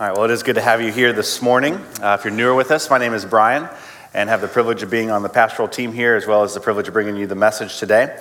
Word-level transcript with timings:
All 0.00 0.06
right, 0.06 0.16
well, 0.16 0.24
it 0.24 0.30
is 0.30 0.42
good 0.42 0.54
to 0.54 0.62
have 0.62 0.80
you 0.80 0.90
here 0.90 1.12
this 1.12 1.42
morning. 1.42 1.74
Uh, 1.74 2.16
if 2.18 2.24
you're 2.24 2.32
newer 2.32 2.54
with 2.54 2.70
us, 2.70 2.88
my 2.88 2.96
name 2.96 3.12
is 3.12 3.26
Brian 3.26 3.68
and 4.14 4.30
have 4.30 4.40
the 4.40 4.48
privilege 4.48 4.82
of 4.82 4.88
being 4.88 5.10
on 5.10 5.22
the 5.22 5.28
pastoral 5.28 5.68
team 5.68 5.92
here 5.92 6.16
as 6.16 6.26
well 6.26 6.42
as 6.42 6.54
the 6.54 6.60
privilege 6.60 6.88
of 6.88 6.94
bringing 6.94 7.16
you 7.16 7.26
the 7.26 7.34
message 7.34 7.76
today. 7.76 8.18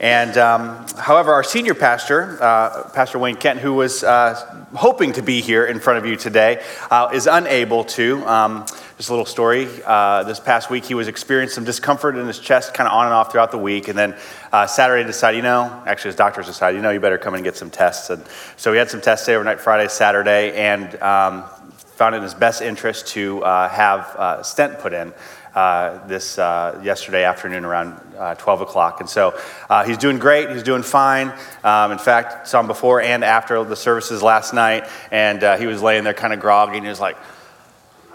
And 0.00 0.38
um, 0.38 0.86
however, 0.96 1.34
our 1.34 1.44
senior 1.44 1.74
pastor, 1.74 2.42
uh, 2.42 2.88
Pastor 2.94 3.18
Wayne 3.18 3.36
Kent, 3.36 3.60
who 3.60 3.74
was 3.74 4.02
uh, 4.02 4.66
hoping 4.74 5.12
to 5.12 5.22
be 5.22 5.42
here 5.42 5.66
in 5.66 5.80
front 5.80 5.98
of 5.98 6.06
you 6.06 6.16
today, 6.16 6.64
uh, 6.90 7.10
is 7.12 7.26
unable 7.26 7.84
to. 7.84 8.26
Um, 8.26 8.64
just 8.98 9.10
a 9.10 9.12
little 9.12 9.24
story. 9.24 9.68
Uh, 9.86 10.24
this 10.24 10.40
past 10.40 10.70
week, 10.70 10.84
he 10.84 10.92
was 10.92 11.06
experiencing 11.06 11.54
some 11.54 11.64
discomfort 11.64 12.16
in 12.16 12.26
his 12.26 12.40
chest, 12.40 12.74
kind 12.74 12.88
of 12.88 12.92
on 12.92 13.06
and 13.06 13.14
off 13.14 13.30
throughout 13.30 13.52
the 13.52 13.58
week. 13.58 13.86
And 13.86 13.96
then 13.96 14.16
uh, 14.52 14.66
Saturday 14.66 15.06
decided, 15.06 15.36
you 15.36 15.44
know, 15.44 15.84
actually 15.86 16.08
his 16.08 16.16
doctors 16.16 16.46
decided, 16.46 16.78
you 16.78 16.82
know, 16.82 16.90
you 16.90 16.98
better 16.98 17.16
come 17.16 17.34
and 17.34 17.44
get 17.44 17.56
some 17.56 17.70
tests. 17.70 18.10
And 18.10 18.24
so 18.56 18.72
we 18.72 18.76
had 18.76 18.90
some 18.90 19.00
tests 19.00 19.28
overnight, 19.28 19.60
Friday, 19.60 19.86
Saturday, 19.88 20.52
and 20.56 21.00
um, 21.00 21.44
found 21.76 22.16
it 22.16 22.18
in 22.18 22.24
his 22.24 22.34
best 22.34 22.60
interest 22.60 23.06
to 23.08 23.40
uh, 23.44 23.68
have 23.68 24.00
a 24.18 24.42
stent 24.42 24.80
put 24.80 24.92
in. 24.92 25.14
Uh, 25.54 26.06
this 26.06 26.38
uh, 26.38 26.80
yesterday 26.84 27.24
afternoon 27.24 27.64
around 27.64 28.00
uh, 28.16 28.34
12 28.34 28.60
o'clock. 28.60 29.00
And 29.00 29.08
so 29.08 29.36
uh, 29.68 29.82
he's 29.82 29.98
doing 29.98 30.18
great. 30.18 30.50
He's 30.50 30.62
doing 30.62 30.82
fine. 30.82 31.32
Um, 31.64 31.90
in 31.90 31.98
fact, 31.98 32.46
saw 32.46 32.60
him 32.60 32.68
before 32.68 33.00
and 33.00 33.24
after 33.24 33.64
the 33.64 33.74
services 33.74 34.22
last 34.22 34.52
night, 34.52 34.88
and 35.10 35.42
uh, 35.42 35.56
he 35.56 35.66
was 35.66 35.82
laying 35.82 36.04
there 36.04 36.14
kind 36.14 36.32
of 36.32 36.38
groggy, 36.38 36.76
and 36.76 36.84
he 36.84 36.90
was 36.90 37.00
like, 37.00 37.16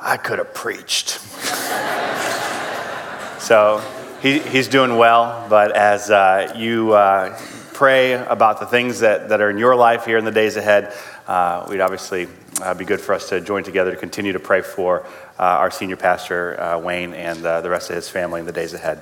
I 0.06 0.18
could 0.18 0.40
have 0.40 0.54
preached. 0.54 1.12
so 3.40 3.82
he, 4.22 4.40
he's 4.40 4.68
doing 4.68 4.98
well, 4.98 5.48
but 5.50 5.72
as 5.72 6.12
uh, 6.12 6.52
you 6.58 6.92
uh, 6.92 7.40
pray 7.72 8.12
about 8.14 8.60
the 8.60 8.66
things 8.66 9.00
that, 9.00 9.30
that 9.30 9.40
are 9.40 9.50
in 9.50 9.58
your 9.58 9.78
life 9.78 10.06
here 10.06 10.18
in 10.18 10.26
the 10.26 10.32
days 10.32 10.58
ahead, 10.58 10.94
uh, 11.26 11.66
we'd 11.70 11.80
obviously 11.80 12.28
uh, 12.62 12.74
be 12.74 12.84
good 12.84 13.00
for 13.00 13.16
us 13.16 13.30
to 13.30 13.40
join 13.40 13.64
together 13.64 13.92
to 13.92 13.98
continue 13.98 14.34
to 14.34 14.42
pray 14.42 14.62
for 14.62 15.06
uh, 15.40 15.44
our 15.44 15.72
senior 15.72 15.96
pastor, 15.96 16.60
uh, 16.60 16.78
Wayne, 16.80 17.14
and 17.14 17.40
the 17.40 17.70
rest 17.70 17.90
of 17.90 17.95
his 17.95 18.10
family 18.10 18.42
in 18.42 18.45
the 18.45 18.52
days 18.52 18.73
ahead. 18.73 19.02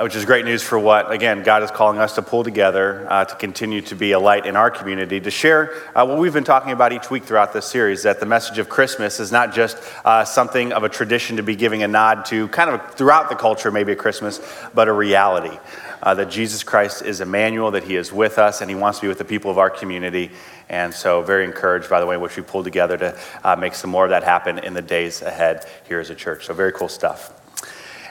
Which 0.02 0.16
is 0.16 0.24
great 0.24 0.44
news 0.44 0.64
for 0.64 0.78
what, 0.78 1.12
again, 1.12 1.44
God 1.44 1.62
is 1.62 1.70
calling 1.70 1.98
us 1.98 2.16
to 2.16 2.22
pull 2.22 2.42
together 2.42 3.06
uh, 3.08 3.24
to 3.24 3.36
continue 3.36 3.80
to 3.82 3.94
be 3.94 4.12
a 4.12 4.18
light 4.18 4.46
in 4.46 4.56
our 4.56 4.68
community, 4.68 5.20
to 5.20 5.30
share 5.30 5.72
uh, 5.94 6.04
what 6.04 6.18
we've 6.18 6.32
been 6.32 6.42
talking 6.42 6.72
about 6.72 6.92
each 6.92 7.08
week 7.08 7.22
throughout 7.22 7.52
this 7.52 7.66
series 7.66 8.02
that 8.02 8.18
the 8.18 8.26
message 8.26 8.58
of 8.58 8.68
Christmas 8.68 9.20
is 9.20 9.30
not 9.30 9.54
just 9.54 9.78
uh, 10.04 10.24
something 10.24 10.72
of 10.72 10.82
a 10.82 10.88
tradition 10.88 11.36
to 11.36 11.44
be 11.44 11.54
giving 11.54 11.84
a 11.84 11.88
nod 11.88 12.24
to 12.24 12.48
kind 12.48 12.70
of 12.70 12.94
throughout 12.94 13.28
the 13.28 13.36
culture, 13.36 13.70
maybe 13.70 13.92
at 13.92 13.98
Christmas, 13.98 14.40
but 14.74 14.88
a 14.88 14.92
reality. 14.92 15.56
Uh, 16.02 16.14
that 16.14 16.28
Jesus 16.28 16.64
Christ 16.64 17.02
is 17.02 17.20
Emmanuel, 17.20 17.70
that 17.70 17.84
He 17.84 17.94
is 17.94 18.12
with 18.12 18.36
us, 18.36 18.60
and 18.60 18.68
He 18.68 18.74
wants 18.74 18.98
to 18.98 19.02
be 19.02 19.08
with 19.08 19.18
the 19.18 19.24
people 19.24 19.52
of 19.52 19.58
our 19.58 19.70
community. 19.70 20.32
And 20.68 20.92
so, 20.92 21.22
very 21.22 21.44
encouraged 21.44 21.88
by 21.88 22.00
the 22.00 22.06
way 22.06 22.16
in 22.16 22.20
which 22.20 22.36
we 22.36 22.42
pulled 22.42 22.64
together 22.64 22.96
to 22.96 23.18
uh, 23.44 23.54
make 23.54 23.74
some 23.74 23.90
more 23.90 24.02
of 24.02 24.10
that 24.10 24.24
happen 24.24 24.58
in 24.58 24.74
the 24.74 24.82
days 24.82 25.22
ahead 25.22 25.64
here 25.86 26.00
as 26.00 26.10
a 26.10 26.16
church. 26.16 26.46
So, 26.46 26.54
very 26.54 26.72
cool 26.72 26.88
stuff. 26.88 27.41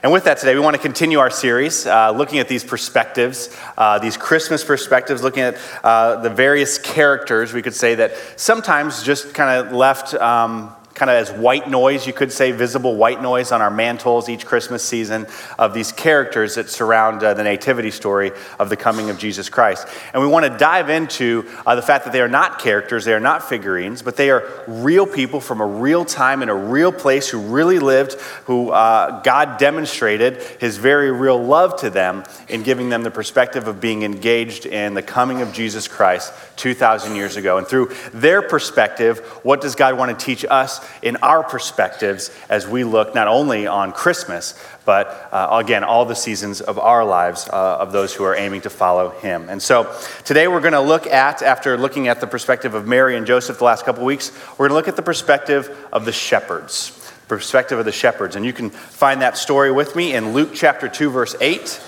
And 0.03 0.11
with 0.11 0.23
that 0.23 0.39
today, 0.39 0.55
we 0.55 0.61
want 0.61 0.75
to 0.75 0.81
continue 0.81 1.19
our 1.19 1.29
series 1.29 1.85
uh, 1.85 2.09
looking 2.09 2.39
at 2.39 2.47
these 2.47 2.63
perspectives, 2.63 3.55
uh, 3.77 3.99
these 3.99 4.17
Christmas 4.17 4.63
perspectives, 4.63 5.21
looking 5.21 5.43
at 5.43 5.57
uh, 5.83 6.15
the 6.21 6.29
various 6.29 6.79
characters, 6.79 7.53
we 7.53 7.61
could 7.61 7.75
say, 7.75 7.93
that 7.93 8.13
sometimes 8.35 9.03
just 9.03 9.35
kind 9.35 9.63
of 9.63 9.73
left. 9.73 10.15
Um, 10.15 10.75
kind 11.01 11.09
of 11.09 11.17
as 11.17 11.31
white 11.31 11.67
noise, 11.67 12.05
you 12.05 12.13
could 12.13 12.31
say, 12.31 12.51
visible 12.51 12.95
white 12.95 13.23
noise 13.23 13.51
on 13.51 13.59
our 13.59 13.71
mantles 13.71 14.29
each 14.29 14.45
Christmas 14.45 14.83
season 14.83 15.25
of 15.57 15.73
these 15.73 15.91
characters 15.91 16.53
that 16.53 16.69
surround 16.69 17.23
uh, 17.23 17.33
the 17.33 17.41
nativity 17.41 17.89
story 17.89 18.31
of 18.59 18.69
the 18.69 18.77
coming 18.77 19.09
of 19.09 19.17
Jesus 19.17 19.49
Christ. 19.49 19.87
And 20.13 20.21
we 20.21 20.27
want 20.27 20.45
to 20.45 20.55
dive 20.55 20.91
into 20.91 21.49
uh, 21.65 21.73
the 21.73 21.81
fact 21.81 22.05
that 22.05 22.13
they 22.13 22.21
are 22.21 22.27
not 22.27 22.59
characters, 22.59 23.03
they 23.03 23.15
are 23.15 23.19
not 23.19 23.49
figurines, 23.49 24.03
but 24.03 24.15
they 24.15 24.29
are 24.29 24.47
real 24.67 25.07
people 25.07 25.41
from 25.41 25.59
a 25.59 25.65
real 25.65 26.05
time 26.05 26.43
in 26.43 26.49
a 26.49 26.55
real 26.55 26.91
place 26.91 27.27
who 27.27 27.39
really 27.39 27.79
lived, 27.79 28.13
who 28.45 28.69
uh, 28.69 29.23
God 29.23 29.57
demonstrated 29.57 30.37
his 30.59 30.77
very 30.77 31.11
real 31.11 31.43
love 31.43 31.79
to 31.79 31.89
them 31.89 32.23
in 32.47 32.61
giving 32.61 32.89
them 32.89 33.01
the 33.01 33.09
perspective 33.09 33.67
of 33.67 33.81
being 33.81 34.03
engaged 34.03 34.67
in 34.67 34.93
the 34.93 35.01
coming 35.01 35.41
of 35.41 35.51
Jesus 35.51 35.87
Christ 35.87 36.31
2,000 36.57 37.15
years 37.15 37.37
ago. 37.37 37.57
And 37.57 37.65
through 37.65 37.91
their 38.13 38.43
perspective, 38.43 39.17
what 39.41 39.61
does 39.61 39.73
God 39.73 39.97
want 39.97 40.19
to 40.19 40.23
teach 40.23 40.45
us 40.47 40.79
in 41.01 41.17
our 41.17 41.43
perspectives 41.43 42.31
as 42.49 42.67
we 42.67 42.83
look 42.83 43.15
not 43.15 43.27
only 43.27 43.67
on 43.67 43.91
Christmas, 43.91 44.53
but 44.85 45.29
uh, 45.31 45.47
again, 45.63 45.83
all 45.83 46.05
the 46.05 46.15
seasons 46.15 46.61
of 46.61 46.79
our 46.79 47.05
lives 47.05 47.47
uh, 47.47 47.77
of 47.77 47.91
those 47.91 48.13
who 48.13 48.23
are 48.23 48.35
aiming 48.35 48.61
to 48.61 48.69
follow 48.69 49.09
him. 49.09 49.49
And 49.49 49.61
so 49.61 49.95
today 50.25 50.47
we're 50.47 50.61
going 50.61 50.73
to 50.73 50.81
look 50.81 51.07
at, 51.07 51.41
after 51.41 51.77
looking 51.77 52.07
at 52.07 52.19
the 52.19 52.27
perspective 52.27 52.73
of 52.73 52.87
Mary 52.87 53.15
and 53.15 53.25
Joseph 53.25 53.59
the 53.59 53.63
last 53.63 53.85
couple 53.85 54.03
weeks, 54.05 54.31
we're 54.51 54.67
going 54.67 54.69
to 54.69 54.75
look 54.75 54.87
at 54.87 54.95
the 54.95 55.01
perspective 55.01 55.87
of 55.91 56.05
the 56.05 56.11
shepherds. 56.11 56.97
Perspective 57.27 57.79
of 57.79 57.85
the 57.85 57.91
shepherds. 57.91 58.35
And 58.35 58.45
you 58.45 58.53
can 58.53 58.69
find 58.69 59.21
that 59.21 59.37
story 59.37 59.71
with 59.71 59.95
me 59.95 60.13
in 60.13 60.33
Luke 60.33 60.49
chapter 60.53 60.89
2, 60.89 61.09
verse 61.09 61.35
8 61.39 61.81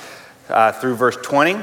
uh, 0.50 0.72
through 0.74 0.96
verse 0.96 1.18
20. 1.18 1.58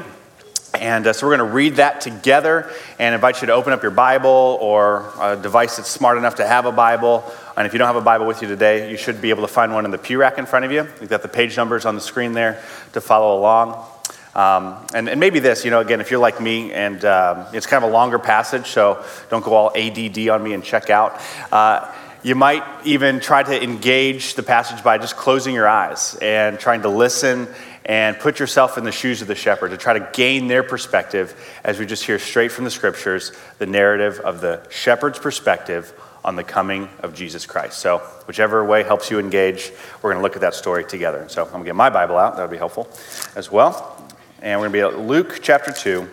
And 0.73 1.05
uh, 1.05 1.13
so 1.13 1.27
we're 1.27 1.35
going 1.37 1.49
to 1.49 1.53
read 1.53 1.75
that 1.77 2.01
together 2.01 2.71
and 2.97 3.13
invite 3.13 3.41
you 3.41 3.47
to 3.47 3.53
open 3.53 3.73
up 3.73 3.81
your 3.81 3.91
Bible 3.91 4.57
or 4.61 5.11
a 5.19 5.35
device 5.35 5.77
that's 5.77 5.89
smart 5.89 6.17
enough 6.17 6.35
to 6.35 6.47
have 6.47 6.65
a 6.65 6.71
Bible. 6.71 7.29
And 7.57 7.67
if 7.67 7.73
you 7.73 7.79
don't 7.79 7.87
have 7.87 7.97
a 7.97 8.01
Bible 8.01 8.25
with 8.25 8.41
you 8.41 8.47
today, 8.47 8.89
you 8.89 8.97
should 8.97 9.21
be 9.21 9.31
able 9.31 9.41
to 9.41 9.49
find 9.53 9.73
one 9.73 9.85
in 9.85 9.91
the 9.91 9.97
pew 9.97 10.17
rack 10.17 10.37
in 10.37 10.45
front 10.45 10.65
of 10.65 10.71
you. 10.71 10.87
You've 11.01 11.09
got 11.09 11.21
the 11.21 11.27
page 11.27 11.57
numbers 11.57 11.85
on 11.85 11.95
the 11.95 12.01
screen 12.01 12.33
there 12.33 12.63
to 12.93 13.01
follow 13.01 13.37
along. 13.37 13.85
Um, 14.33 14.85
and, 14.93 15.09
and, 15.09 15.19
maybe 15.19 15.39
this, 15.39 15.65
you 15.65 15.71
know, 15.71 15.81
again, 15.81 15.99
if 15.99 16.09
you're 16.09 16.21
like 16.21 16.39
me 16.39 16.71
and 16.71 17.03
um, 17.03 17.47
it's 17.51 17.65
kind 17.65 17.83
of 17.83 17.89
a 17.89 17.93
longer 17.93 18.17
passage, 18.17 18.67
so 18.67 19.03
don't 19.29 19.43
go 19.43 19.53
all 19.53 19.71
ADD 19.75 20.29
on 20.29 20.41
me 20.41 20.53
and 20.53 20.63
check 20.63 20.89
out. 20.89 21.19
Uh, 21.51 21.93
you 22.23 22.35
might 22.35 22.63
even 22.85 23.19
try 23.19 23.43
to 23.43 23.63
engage 23.63 24.35
the 24.35 24.43
passage 24.43 24.83
by 24.83 24.97
just 24.99 25.17
closing 25.17 25.53
your 25.53 25.67
eyes 25.67 26.15
and 26.21 26.59
trying 26.59 26.83
to 26.83 26.89
listen 26.89 27.47
and 27.85 28.17
put 28.19 28.39
yourself 28.39 28.77
in 28.77 28.83
the 28.83 28.91
shoes 28.91 29.21
of 29.21 29.27
the 29.27 29.35
shepherd 29.35 29.69
to 29.69 29.77
try 29.77 29.97
to 29.97 30.09
gain 30.13 30.47
their 30.47 30.63
perspective 30.63 31.35
as 31.63 31.79
we 31.79 31.85
just 31.85 32.03
hear 32.03 32.19
straight 32.19 32.51
from 32.51 32.63
the 32.63 32.71
scriptures 32.71 33.31
the 33.57 33.65
narrative 33.65 34.19
of 34.19 34.41
the 34.41 34.65
shepherd's 34.69 35.19
perspective 35.19 35.93
on 36.23 36.35
the 36.35 36.43
coming 36.43 36.87
of 36.99 37.15
Jesus 37.15 37.45
Christ. 37.45 37.79
So, 37.79 37.99
whichever 38.27 38.63
way 38.63 38.83
helps 38.83 39.09
you 39.09 39.19
engage, 39.19 39.71
we're 40.01 40.11
going 40.11 40.19
to 40.19 40.23
look 40.23 40.35
at 40.35 40.41
that 40.41 40.53
story 40.53 40.85
together. 40.85 41.27
So, 41.29 41.43
I'm 41.43 41.51
going 41.51 41.63
to 41.63 41.69
get 41.69 41.75
my 41.75 41.89
Bible 41.89 42.17
out, 42.17 42.35
that 42.35 42.43
would 42.43 42.51
be 42.51 42.57
helpful 42.57 42.87
as 43.35 43.51
well. 43.51 43.97
And 44.41 44.59
we're 44.59 44.69
going 44.69 44.81
to 44.83 44.89
be 44.91 44.99
at 44.99 45.07
Luke 45.07 45.39
chapter 45.41 45.71
2, 45.71 46.07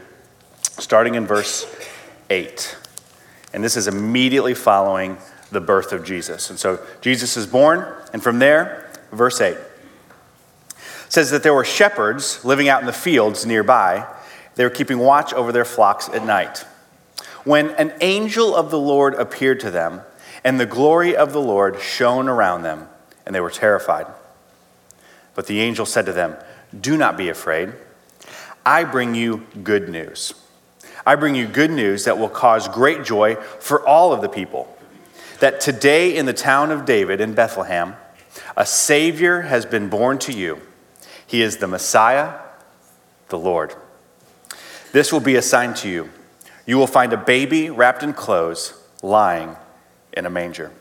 starting 0.63 1.15
in 1.15 1.27
verse 1.27 1.67
8. 2.31 2.77
And 3.53 3.63
this 3.63 3.77
is 3.77 3.87
immediately 3.87 4.55
following 4.55 5.19
the 5.51 5.61
birth 5.61 5.93
of 5.93 6.05
Jesus. 6.05 6.49
And 6.49 6.59
so, 6.59 6.81
Jesus 7.03 7.37
is 7.37 7.47
born, 7.47 7.87
and 8.15 8.23
from 8.23 8.39
there, 8.39 8.91
verse 9.13 9.43
8 9.43 9.59
says 11.09 11.31
that 11.31 11.43
there 11.43 11.55
were 11.55 11.65
shepherds 11.65 12.45
living 12.45 12.69
out 12.69 12.81
in 12.81 12.87
the 12.87 12.93
fields 12.93 13.47
nearby. 13.47 14.07
They 14.55 14.65
were 14.65 14.71
keeping 14.71 14.99
watch 14.99 15.33
over 15.33 15.53
their 15.53 15.65
flocks 15.65 16.09
at 16.09 16.25
night. 16.25 16.65
When 17.45 17.71
an 17.71 17.93
angel 18.01 18.55
of 18.55 18.71
the 18.71 18.79
Lord 18.79 19.15
appeared 19.15 19.61
to 19.61 19.71
them, 19.71 20.03
and 20.45 20.59
the 20.59 20.67
glory 20.67 21.17
of 21.17 21.33
the 21.33 21.41
Lord 21.41 21.81
shone 21.81 22.29
around 22.29 22.63
them, 22.63 22.89
and 23.27 23.35
they 23.35 23.41
were 23.41 23.51
terrified. 23.51 24.07
But 25.35 25.47
the 25.47 25.61
angel 25.61 25.87
said 25.87 26.07
to 26.07 26.13
them, 26.13 26.37
Do 26.79 26.97
not 26.97 27.17
be 27.17 27.29
afraid. 27.29 27.73
I 28.65 28.85
bring 28.85 29.15
you 29.15 29.47
good 29.63 29.89
news. 29.89 30.35
I 31.07 31.15
bring 31.15 31.35
you 31.35 31.47
good 31.47 31.71
news 31.71 32.05
that 32.05 32.19
will 32.19 32.29
cause 32.29 32.69
great 32.69 33.05
joy 33.05 33.37
for 33.61 33.87
all 33.87 34.13
of 34.13 34.21
the 34.21 34.29
people. 34.29 34.77
That 35.41 35.61
today 35.61 36.17
in 36.17 36.27
the 36.27 36.33
town 36.33 36.71
of 36.71 36.85
David 36.85 37.21
in 37.21 37.33
Bethlehem, 37.35 37.97
a 38.57 38.67
Savior 38.67 39.43
has 39.43 39.65
been 39.65 39.89
born 39.89 40.19
to 40.19 40.33
you. 40.33 40.61
He 41.29 41.43
is 41.43 41.59
the 41.59 41.69
Messiah, 41.69 42.41
the 43.29 43.39
Lord. 43.39 43.75
This 44.93 45.13
will 45.13 45.21
be 45.21 45.37
a 45.37 45.43
sign 45.43 45.75
to 45.75 45.89
you. 45.89 46.09
You 46.67 46.79
will 46.79 46.87
find 46.87 47.13
a 47.13 47.19
baby 47.19 47.69
wrapped 47.69 48.03
in 48.03 48.15
clothes 48.15 48.73
lying 49.03 49.55
in 50.15 50.25
a 50.25 50.31
manger. 50.31 50.73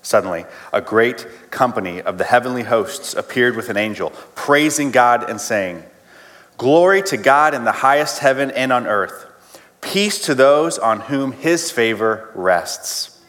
Suddenly, 0.00 0.46
a 0.72 0.80
great 0.80 1.26
company 1.50 2.00
of 2.00 2.16
the 2.16 2.24
heavenly 2.24 2.62
hosts 2.62 3.12
appeared 3.12 3.54
with 3.54 3.68
an 3.68 3.76
angel, 3.76 4.10
praising 4.34 4.90
God 4.90 5.28
and 5.28 5.38
saying, 5.38 5.84
Glory 6.56 7.02
to 7.02 7.18
God 7.18 7.52
in 7.52 7.64
the 7.64 7.72
highest 7.72 8.18
heaven 8.18 8.50
and 8.50 8.72
on 8.72 8.86
earth, 8.86 9.26
peace 9.82 10.24
to 10.24 10.34
those 10.34 10.78
on 10.78 11.00
whom 11.00 11.32
his 11.32 11.70
favor 11.70 12.30
rests. 12.34 13.20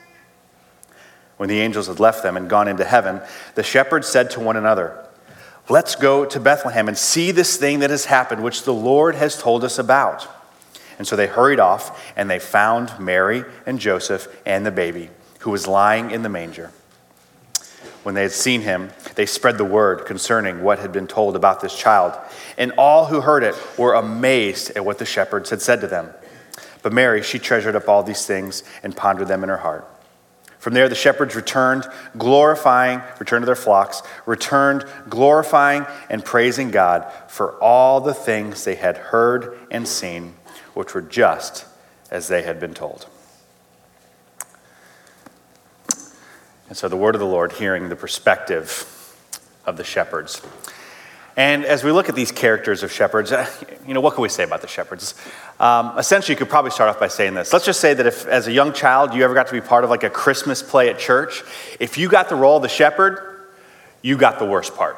When 1.36 1.50
the 1.50 1.60
angels 1.60 1.88
had 1.88 2.00
left 2.00 2.24
them 2.24 2.38
and 2.38 2.50
gone 2.50 2.70
into 2.70 2.86
heaven, 2.86 3.22
the 3.56 3.64
shepherds 3.64 4.08
said 4.08 4.32
to 4.32 4.40
one 4.40 4.56
another, 4.56 5.04
Let's 5.70 5.96
go 5.96 6.26
to 6.26 6.40
Bethlehem 6.40 6.88
and 6.88 6.98
see 6.98 7.32
this 7.32 7.56
thing 7.56 7.80
that 7.80 7.90
has 7.90 8.06
happened, 8.06 8.44
which 8.44 8.64
the 8.64 8.74
Lord 8.74 9.16
has 9.16 9.42
told 9.42 9.64
us 9.64 9.80
about. 9.80 10.28
And 10.98 11.08
so 11.08 11.16
they 11.16 11.28
hurried 11.28 11.60
off, 11.60 12.14
and 12.16 12.30
they 12.30 12.40
found 12.40 13.00
Mary 13.00 13.44
and 13.66 13.80
Joseph 13.80 14.28
and 14.46 14.66
the 14.66 14.72
baby 14.72 15.10
who 15.40 15.52
was 15.52 15.68
lying 15.68 16.12
in 16.12 16.22
the 16.22 16.30
manger. 16.30 16.72
When 18.04 18.16
they 18.16 18.24
had 18.24 18.32
seen 18.34 18.62
him, 18.62 18.92
they 19.16 19.26
spread 19.26 19.58
the 19.58 19.66
word 19.66 20.06
concerning 20.06 20.62
what 20.62 20.80
had 20.80 20.92
been 20.92 21.08
told 21.08 21.36
about 21.36 21.62
this 21.62 21.78
child. 21.78 22.14
And 22.58 22.74
all 22.78 23.06
who 23.06 23.22
heard 23.22 23.44
it 23.44 23.56
were 23.78 23.94
amazed 23.94 24.72
at 24.76 24.86
what 24.86 25.00
the 25.00 25.06
shepherds 25.06 25.50
had 25.50 25.62
said 25.62 25.80
to 25.82 25.88
them. 25.88 26.14
But 26.82 26.92
Mary, 26.92 27.24
she 27.24 27.40
treasured 27.40 27.78
up 27.78 27.88
all 27.88 28.04
these 28.04 28.26
things 28.26 28.64
and 28.84 28.96
pondered 28.96 29.30
them 29.30 29.44
in 29.44 29.50
her 29.50 29.58
heart. 29.58 29.90
From 30.64 30.74
there, 30.74 30.88
the 30.88 30.96
shepherds 30.96 31.36
returned, 31.36 31.86
glorifying, 32.18 33.02
returned 33.20 33.42
to 33.42 33.46
their 33.46 33.54
flocks, 33.54 34.02
returned, 34.26 34.86
glorifying 35.10 35.86
and 36.10 36.24
praising 36.24 36.72
God 36.72 37.06
for 37.28 37.62
all 37.62 38.00
the 38.00 38.14
things 38.14 38.64
they 38.64 38.76
had 38.76 38.96
heard 38.96 39.60
and 39.70 39.86
seen, 39.86 40.36
which 40.74 40.94
were 40.94 41.02
just 41.02 41.66
as 42.10 42.30
they 42.30 42.44
had 42.44 42.62
been 42.62 42.74
told. 42.74 43.08
And 46.70 46.78
so 46.78 46.88
the 46.88 46.96
word 46.96 47.16
of 47.16 47.20
the 47.20 47.28
Lord, 47.28 47.52
hearing 47.52 47.90
the 47.90 47.98
perspective 47.98 48.88
of 49.66 49.76
the 49.76 49.84
shepherds. 49.84 50.42
And 51.36 51.66
as 51.66 51.84
we 51.84 51.92
look 51.92 52.10
at 52.10 52.16
these 52.16 52.32
characters 52.32 52.84
of 52.84 52.92
shepherds, 52.92 53.32
uh, 53.32 53.50
you 53.88 53.94
know, 53.96 54.02
what 54.02 54.14
can 54.14 54.22
we 54.22 54.30
say 54.30 54.44
about 54.44 54.62
the 54.62 54.68
shepherds? 54.68 55.16
Um, 55.60 55.98
essentially, 55.98 56.34
you 56.34 56.38
could 56.38 56.50
probably 56.50 56.70
start 56.70 56.90
off 56.90 57.00
by 57.00 57.08
saying 57.08 57.34
this. 57.34 57.52
Let's 57.52 57.66
just 57.66 57.80
say 57.80 57.96
that 57.96 58.06
if, 58.06 58.28
as 58.28 58.48
a 58.48 58.52
young 58.52 58.72
child, 58.72 59.16
you 59.16 59.24
ever 59.24 59.34
got 59.34 59.48
to 59.48 59.54
be 59.54 59.62
part 59.62 59.84
of 59.84 59.90
like 59.90 60.04
a 60.04 60.12
Christmas 60.12 60.62
play 60.62 60.90
at 60.90 61.00
church, 61.00 61.44
if 61.80 61.98
you 61.98 62.08
got 62.08 62.30
the 62.30 62.36
role 62.36 62.58
of 62.58 62.62
the 62.62 62.70
shepherd, 62.70 63.48
you 64.04 64.16
got 64.16 64.38
the 64.38 64.46
worst 64.46 64.76
part. 64.76 64.98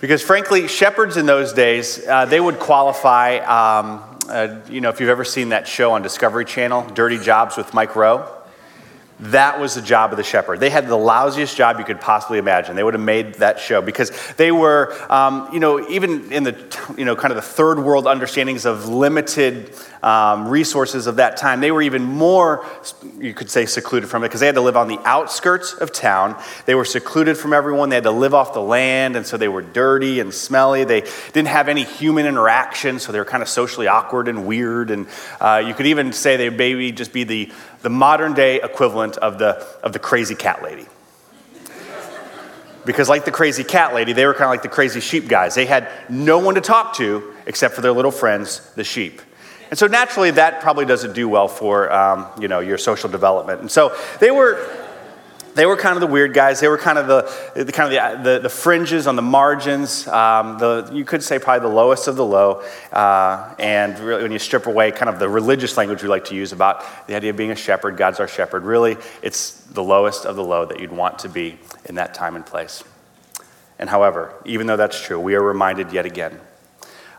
because 0.00 0.22
frankly, 0.22 0.66
shepherds 0.66 1.18
in 1.18 1.26
those 1.26 1.52
days, 1.52 2.06
uh, 2.06 2.24
they 2.24 2.40
would 2.40 2.58
qualify, 2.58 3.36
um, 3.38 4.18
uh, 4.30 4.60
you 4.70 4.80
know, 4.80 4.88
if 4.88 5.00
you've 5.00 5.10
ever 5.10 5.24
seen 5.24 5.50
that 5.50 5.68
show 5.68 5.92
on 5.92 6.00
Discovery 6.00 6.46
Channel, 6.46 6.88
Dirty 6.94 7.18
Jobs 7.18 7.58
with 7.58 7.74
Mike 7.74 7.96
Rowe. 7.96 8.39
That 9.20 9.60
was 9.60 9.74
the 9.74 9.82
job 9.82 10.12
of 10.12 10.16
the 10.16 10.22
shepherd. 10.22 10.60
They 10.60 10.70
had 10.70 10.88
the 10.88 10.96
lousiest 10.96 11.54
job 11.54 11.78
you 11.78 11.84
could 11.84 12.00
possibly 12.00 12.38
imagine. 12.38 12.74
They 12.74 12.82
would 12.82 12.94
have 12.94 13.02
made 13.02 13.34
that 13.34 13.58
show 13.60 13.82
because 13.82 14.10
they 14.38 14.50
were, 14.50 14.96
um, 15.12 15.48
you 15.52 15.60
know, 15.60 15.86
even 15.90 16.32
in 16.32 16.42
the, 16.42 16.56
you 16.96 17.04
know, 17.04 17.14
kind 17.14 17.30
of 17.30 17.36
the 17.36 17.42
third 17.42 17.78
world 17.80 18.06
understandings 18.06 18.64
of 18.64 18.88
limited 18.88 19.74
um, 20.02 20.48
resources 20.48 21.06
of 21.06 21.16
that 21.16 21.36
time, 21.36 21.60
they 21.60 21.70
were 21.70 21.82
even 21.82 22.02
more, 22.02 22.64
you 23.18 23.34
could 23.34 23.50
say, 23.50 23.66
secluded 23.66 24.08
from 24.08 24.22
it 24.22 24.28
because 24.28 24.40
they 24.40 24.46
had 24.46 24.54
to 24.54 24.60
live 24.60 24.76
on 24.76 24.88
the 24.88 24.98
outskirts 25.04 25.74
of 25.74 25.92
town. 25.92 26.40
They 26.66 26.74
were 26.74 26.84
secluded 26.84 27.36
from 27.36 27.52
everyone. 27.52 27.90
They 27.90 27.96
had 27.96 28.04
to 28.04 28.10
live 28.10 28.34
off 28.34 28.54
the 28.54 28.62
land, 28.62 29.16
and 29.16 29.26
so 29.26 29.36
they 29.36 29.48
were 29.48 29.62
dirty 29.62 30.20
and 30.20 30.32
smelly. 30.32 30.84
They 30.84 31.02
didn't 31.32 31.48
have 31.48 31.68
any 31.68 31.84
human 31.84 32.26
interaction, 32.26 32.98
so 32.98 33.12
they 33.12 33.18
were 33.18 33.24
kind 33.24 33.42
of 33.42 33.48
socially 33.48 33.88
awkward 33.88 34.28
and 34.28 34.46
weird. 34.46 34.90
And 34.90 35.06
uh, 35.40 35.62
you 35.64 35.74
could 35.74 35.86
even 35.86 36.12
say 36.12 36.36
they 36.36 36.50
maybe 36.50 36.92
just 36.92 37.12
be 37.12 37.24
the, 37.24 37.52
the 37.82 37.90
modern 37.90 38.34
day 38.34 38.60
equivalent 38.62 39.16
of 39.18 39.38
the, 39.38 39.66
of 39.82 39.92
the 39.92 39.98
crazy 39.98 40.34
cat 40.34 40.62
lady 40.62 40.86
because 42.86 43.08
like 43.08 43.24
the 43.24 43.30
crazy 43.30 43.62
cat 43.62 43.94
lady 43.94 44.12
they 44.12 44.26
were 44.26 44.32
kind 44.32 44.44
of 44.44 44.50
like 44.50 44.62
the 44.62 44.68
crazy 44.68 45.00
sheep 45.00 45.28
guys 45.28 45.54
they 45.54 45.66
had 45.66 45.90
no 46.08 46.38
one 46.38 46.54
to 46.54 46.60
talk 46.60 46.94
to 46.94 47.34
except 47.46 47.74
for 47.74 47.82
their 47.82 47.92
little 47.92 48.10
friends 48.10 48.72
the 48.74 48.84
sheep 48.84 49.20
and 49.70 49.78
so 49.78 49.86
naturally, 49.86 50.32
that 50.32 50.60
probably 50.60 50.84
doesn't 50.84 51.14
do 51.14 51.28
well 51.28 51.46
for 51.46 51.92
um, 51.92 52.26
you 52.40 52.48
know 52.48 52.58
your 52.58 52.76
social 52.76 53.08
development. 53.08 53.60
And 53.60 53.70
so 53.70 53.96
they 54.18 54.32
were 54.32 54.68
they 55.54 55.66
were 55.66 55.76
kind 55.76 55.96
of 55.96 56.00
the 56.00 56.06
weird 56.06 56.34
guys. 56.34 56.60
They 56.60 56.68
were 56.68 56.78
kind 56.78 56.98
of 56.98 57.06
the, 57.06 57.64
the 57.64 57.72
kind 57.72 57.92
of 57.92 58.22
the, 58.22 58.30
the, 58.30 58.38
the, 58.40 58.48
fringes 58.48 59.06
on 59.06 59.16
the 59.16 59.22
margins. 59.22 60.06
Um, 60.06 60.58
the, 60.58 60.88
you 60.92 61.04
could 61.04 61.22
say 61.22 61.38
probably 61.38 61.68
the 61.68 61.74
lowest 61.74 62.08
of 62.08 62.16
the 62.16 62.24
low. 62.24 62.62
Uh, 62.92 63.54
and 63.58 63.98
really, 63.98 64.22
when 64.22 64.32
you 64.32 64.38
strip 64.38 64.66
away 64.66 64.92
kind 64.92 65.08
of 65.08 65.18
the 65.18 65.28
religious 65.28 65.76
language 65.76 66.02
we 66.02 66.08
like 66.08 66.26
to 66.26 66.34
use 66.34 66.52
about 66.52 66.84
the 67.06 67.14
idea 67.14 67.30
of 67.30 67.36
being 67.36 67.50
a 67.50 67.56
shepherd, 67.56 67.96
God's 67.96 68.20
our 68.20 68.28
shepherd, 68.28 68.64
really, 68.64 68.96
it's 69.22 69.52
the 69.52 69.82
lowest 69.82 70.24
of 70.24 70.36
the 70.36 70.44
low 70.44 70.64
that 70.66 70.80
you'd 70.80 70.92
want 70.92 71.18
to 71.20 71.28
be 71.28 71.58
in 71.84 71.96
that 71.96 72.14
time 72.14 72.36
and 72.36 72.46
place. 72.46 72.84
And 73.78 73.90
however, 73.90 74.34
even 74.44 74.66
though 74.66 74.76
that's 74.76 75.00
true, 75.00 75.18
we 75.18 75.34
are 75.34 75.42
reminded 75.42 75.92
yet 75.92 76.06
again 76.06 76.40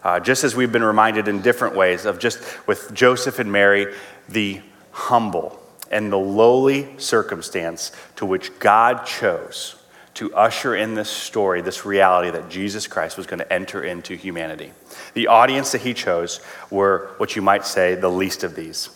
uh, 0.04 0.20
just 0.20 0.44
as 0.44 0.56
we've 0.56 0.72
been 0.72 0.84
reminded 0.84 1.28
in 1.28 1.42
different 1.42 1.76
ways 1.76 2.06
of 2.06 2.20
just 2.20 2.42
with 2.68 2.94
Joseph 2.94 3.40
and 3.40 3.52
Mary, 3.52 3.94
the 4.30 4.62
humble 4.92 5.60
and 5.92 6.12
the 6.12 6.18
lowly 6.18 6.98
circumstance 6.98 7.92
to 8.16 8.26
which 8.26 8.58
God 8.60 9.06
chose 9.06 9.76
to 10.14 10.34
usher 10.34 10.76
in 10.76 10.96
this 10.96 11.10
story, 11.10 11.62
this 11.62 11.86
reality 11.86 12.32
that 12.32 12.50
Jesus 12.50 12.88
Christ 12.88 13.18
was 13.18 13.28
going 13.28 13.40
to 13.40 13.54
enter 13.54 13.84
into 13.84 14.16
humanity. 14.16 14.72
The 15.14 15.28
audience 15.28 15.72
that 15.72 15.82
he 15.82 15.94
chose 15.94 16.42
were 16.70 17.12
what 17.18 17.36
you 17.36 17.42
might 17.42 17.66
say 17.66 17.96
the 17.96 18.10
least 18.10 18.44
of 18.44 18.56
these. 18.56 18.90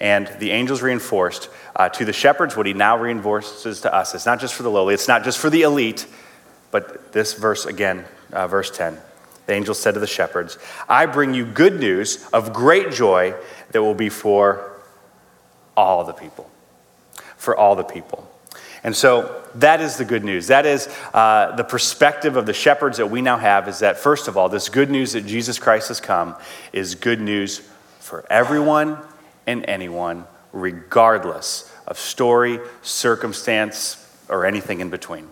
And 0.00 0.28
the 0.38 0.52
angels 0.52 0.80
reinforced 0.80 1.48
uh, 1.74 1.88
to 1.90 2.04
the 2.04 2.12
shepherds 2.12 2.56
what 2.56 2.66
he 2.66 2.72
now 2.72 2.96
reinforces 2.96 3.80
to 3.80 3.92
us. 3.92 4.14
It's 4.14 4.26
not 4.26 4.38
just 4.38 4.54
for 4.54 4.62
the 4.62 4.70
lowly, 4.70 4.94
it's 4.94 5.08
not 5.08 5.24
just 5.24 5.38
for 5.38 5.50
the 5.50 5.62
elite, 5.62 6.06
but 6.70 7.12
this 7.12 7.34
verse 7.34 7.66
again, 7.66 8.04
uh, 8.32 8.46
verse 8.46 8.70
10 8.70 8.98
the 9.48 9.54
angel 9.54 9.74
said 9.74 9.94
to 9.94 10.00
the 10.00 10.06
shepherds, 10.06 10.58
I 10.90 11.06
bring 11.06 11.32
you 11.32 11.46
good 11.46 11.80
news 11.80 12.22
of 12.34 12.52
great 12.52 12.92
joy 12.92 13.34
that 13.70 13.82
will 13.82 13.94
be 13.94 14.10
for 14.10 14.72
all 15.74 16.04
the 16.04 16.12
people. 16.12 16.50
For 17.38 17.56
all 17.56 17.74
the 17.74 17.82
people. 17.82 18.30
And 18.84 18.94
so 18.94 19.42
that 19.54 19.80
is 19.80 19.96
the 19.96 20.04
good 20.04 20.22
news. 20.22 20.48
That 20.48 20.66
is 20.66 20.94
uh, 21.14 21.56
the 21.56 21.64
perspective 21.64 22.36
of 22.36 22.44
the 22.44 22.52
shepherds 22.52 22.98
that 22.98 23.10
we 23.10 23.22
now 23.22 23.38
have 23.38 23.68
is 23.68 23.78
that, 23.78 23.96
first 23.96 24.28
of 24.28 24.36
all, 24.36 24.50
this 24.50 24.68
good 24.68 24.90
news 24.90 25.14
that 25.14 25.24
Jesus 25.24 25.58
Christ 25.58 25.88
has 25.88 25.98
come 25.98 26.36
is 26.74 26.94
good 26.94 27.20
news 27.20 27.66
for 28.00 28.26
everyone 28.30 28.98
and 29.46 29.64
anyone, 29.66 30.26
regardless 30.52 31.72
of 31.86 31.98
story, 31.98 32.60
circumstance, 32.82 34.06
or 34.28 34.44
anything 34.44 34.80
in 34.80 34.90
between. 34.90 35.26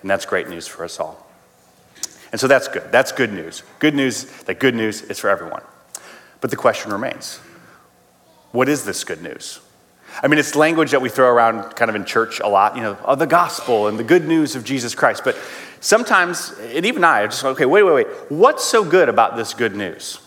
And 0.00 0.08
that's 0.08 0.24
great 0.24 0.48
news 0.48 0.66
for 0.66 0.82
us 0.82 0.98
all. 0.98 1.29
And 2.32 2.40
so 2.40 2.46
that's 2.46 2.68
good. 2.68 2.90
That's 2.92 3.12
good 3.12 3.32
news. 3.32 3.62
Good 3.78 3.94
news 3.94 4.24
that 4.44 4.60
good 4.60 4.74
news 4.74 5.02
is 5.02 5.18
for 5.18 5.30
everyone. 5.30 5.62
But 6.40 6.50
the 6.50 6.56
question 6.56 6.92
remains 6.92 7.40
what 8.52 8.68
is 8.68 8.84
this 8.84 9.04
good 9.04 9.22
news? 9.22 9.60
I 10.22 10.26
mean, 10.26 10.38
it's 10.38 10.56
language 10.56 10.90
that 10.90 11.00
we 11.00 11.08
throw 11.08 11.28
around 11.28 11.76
kind 11.76 11.88
of 11.88 11.94
in 11.94 12.04
church 12.04 12.40
a 12.40 12.48
lot, 12.48 12.76
you 12.76 12.82
know, 12.82 13.14
the 13.14 13.26
gospel 13.26 13.86
and 13.86 13.98
the 13.98 14.04
good 14.04 14.26
news 14.26 14.56
of 14.56 14.64
Jesus 14.64 14.94
Christ. 14.94 15.22
But 15.24 15.36
sometimes, 15.80 16.52
and 16.60 16.84
even 16.84 17.04
I, 17.04 17.20
are 17.20 17.28
just 17.28 17.44
okay, 17.44 17.66
wait, 17.66 17.84
wait, 17.84 17.92
wait. 17.92 18.06
What's 18.28 18.64
so 18.64 18.84
good 18.84 19.08
about 19.08 19.36
this 19.36 19.54
good 19.54 19.76
news? 19.76 20.20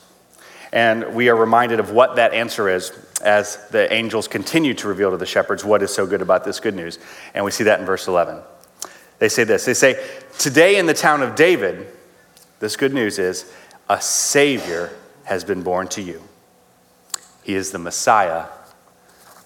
And 0.72 1.13
we 1.13 1.29
are 1.29 1.36
reminded 1.36 1.79
of 1.79 1.91
what 1.91 2.15
that 2.15 2.33
answer 2.33 2.69
is 2.69 2.91
as 3.24 3.67
the 3.69 3.91
angels 3.93 4.27
continue 4.27 4.74
to 4.75 4.88
reveal 4.88 5.12
to 5.12 5.17
the 5.17 5.25
shepherds 5.25 5.63
what 5.63 5.83
is 5.83 5.93
so 5.93 6.07
good 6.07 6.22
about 6.22 6.43
this 6.43 6.60
good 6.60 6.75
news. 6.75 6.98
And 7.33 7.45
we 7.45 7.51
see 7.51 7.65
that 7.65 7.79
in 7.79 7.86
verse 7.86 8.07
11. 8.07 8.39
They 9.19 9.29
say 9.29 9.43
this 9.43 9.65
They 9.65 9.74
say, 9.74 10.03
Today 10.39 10.77
in 10.77 10.86
the 10.86 10.93
town 10.93 11.22
of 11.22 11.36
David, 11.36 11.88
this 12.63 12.77
good 12.77 12.93
news 12.93 13.20
is 13.20 13.51
a 13.89 14.00
Savior 14.00 14.89
has 15.25 15.43
been 15.43 15.63
born 15.63 15.86
to 15.89 16.01
you. 16.01 16.24
He 17.43 17.55
is 17.55 17.74
the 17.74 17.77
Messiah, 17.77 18.46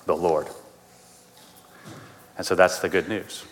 the 0.06 0.16
Lord. 0.16 0.46
And 2.38 2.46
so 2.46 2.54
that's 2.54 2.78
the 2.78 2.90
good 2.90 3.10
news. 3.10 3.44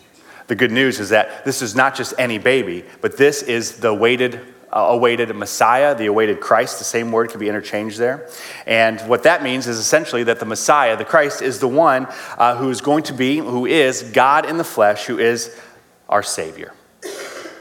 The 0.46 0.54
good 0.54 0.70
news 0.70 1.00
is 1.00 1.08
that 1.08 1.44
this 1.44 1.62
is 1.62 1.74
not 1.74 1.96
just 1.96 2.14
any 2.16 2.38
baby, 2.38 2.84
but 3.00 3.16
this 3.16 3.42
is 3.42 3.78
the 3.78 3.88
awaited, 3.88 4.40
uh, 4.72 4.86
awaited 4.90 5.34
Messiah, 5.34 5.96
the 5.96 6.06
awaited 6.06 6.38
Christ. 6.40 6.78
The 6.78 6.84
same 6.84 7.10
word 7.10 7.30
can 7.30 7.40
be 7.40 7.48
interchanged 7.48 7.98
there. 7.98 8.30
And 8.68 9.00
what 9.08 9.24
that 9.24 9.42
means 9.42 9.66
is 9.66 9.78
essentially 9.78 10.22
that 10.22 10.38
the 10.38 10.46
Messiah, 10.46 10.96
the 10.96 11.04
Christ, 11.04 11.42
is 11.42 11.58
the 11.58 11.66
one 11.66 12.06
uh, 12.38 12.54
who 12.56 12.70
is 12.70 12.80
going 12.80 13.02
to 13.02 13.12
be, 13.12 13.38
who 13.38 13.66
is 13.66 14.04
God 14.04 14.48
in 14.48 14.58
the 14.58 14.64
flesh, 14.64 15.06
who 15.06 15.18
is 15.18 15.60
our 16.08 16.22
Savior. 16.22 16.72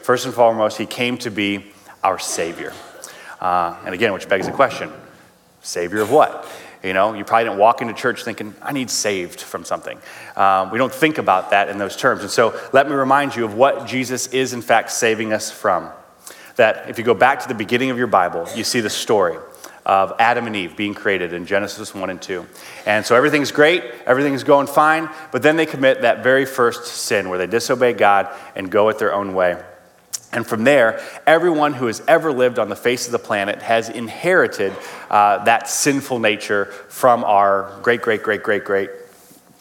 First 0.03 0.27
and 0.27 0.35
foremost, 0.35 0.77
he 0.77 0.85
came 0.85 1.17
to 1.17 1.31
be 1.31 1.71
our 2.05 2.19
Savior. 2.19 2.71
Uh, 3.41 3.75
and 3.83 3.95
again, 3.95 4.13
which 4.13 4.29
begs 4.29 4.45
the 4.45 4.53
question 4.53 4.91
Savior 5.63 6.01
of 6.01 6.11
what? 6.11 6.47
You 6.83 6.93
know, 6.93 7.15
you 7.15 7.25
probably 7.25 7.45
didn't 7.45 7.57
walk 7.57 7.81
into 7.81 7.95
church 7.95 8.23
thinking, 8.23 8.53
I 8.61 8.73
need 8.73 8.91
saved 8.91 9.41
from 9.41 9.65
something. 9.65 9.97
Um, 10.35 10.69
we 10.69 10.77
don't 10.77 10.93
think 10.93 11.17
about 11.17 11.49
that 11.49 11.67
in 11.67 11.79
those 11.79 11.97
terms. 11.97 12.21
And 12.21 12.29
so 12.29 12.55
let 12.73 12.87
me 12.87 12.93
remind 12.93 13.35
you 13.35 13.43
of 13.43 13.55
what 13.55 13.87
Jesus 13.87 14.27
is, 14.27 14.53
in 14.53 14.61
fact, 14.61 14.91
saving 14.91 15.33
us 15.33 15.49
from. 15.49 15.89
That 16.57 16.87
if 16.91 16.99
you 16.99 17.03
go 17.03 17.15
back 17.15 17.39
to 17.39 17.47
the 17.47 17.55
beginning 17.55 17.89
of 17.89 17.97
your 17.97 18.05
Bible, 18.05 18.47
you 18.55 18.63
see 18.63 18.81
the 18.81 18.89
story 18.89 19.39
of 19.83 20.13
Adam 20.19 20.45
and 20.45 20.55
Eve 20.55 20.77
being 20.77 20.93
created 20.93 21.33
in 21.33 21.47
Genesis 21.47 21.95
1 21.95 22.09
and 22.11 22.21
2. 22.21 22.45
And 22.85 23.03
so 23.03 23.15
everything's 23.15 23.51
great, 23.51 23.83
everything's 24.05 24.43
going 24.43 24.67
fine, 24.67 25.09
but 25.31 25.41
then 25.41 25.55
they 25.55 25.65
commit 25.65 26.03
that 26.03 26.21
very 26.21 26.45
first 26.45 26.85
sin 26.85 27.29
where 27.29 27.39
they 27.39 27.47
disobey 27.47 27.93
God 27.93 28.29
and 28.55 28.69
go 28.69 28.89
it 28.89 28.99
their 28.99 29.13
own 29.13 29.33
way. 29.33 29.59
And 30.31 30.45
from 30.45 30.63
there, 30.63 31.01
everyone 31.25 31.73
who 31.73 31.87
has 31.87 32.01
ever 32.07 32.31
lived 32.31 32.59
on 32.59 32.69
the 32.69 32.75
face 32.75 33.05
of 33.05 33.11
the 33.11 33.19
planet 33.19 33.61
has 33.61 33.89
inherited 33.89 34.73
uh, 35.09 35.43
that 35.45 35.69
sinful 35.69 36.19
nature 36.19 36.65
from 36.89 37.23
our 37.23 37.79
great, 37.81 38.01
great, 38.01 38.21
great, 38.21 38.43
great, 38.43 38.63
great, 38.63 38.89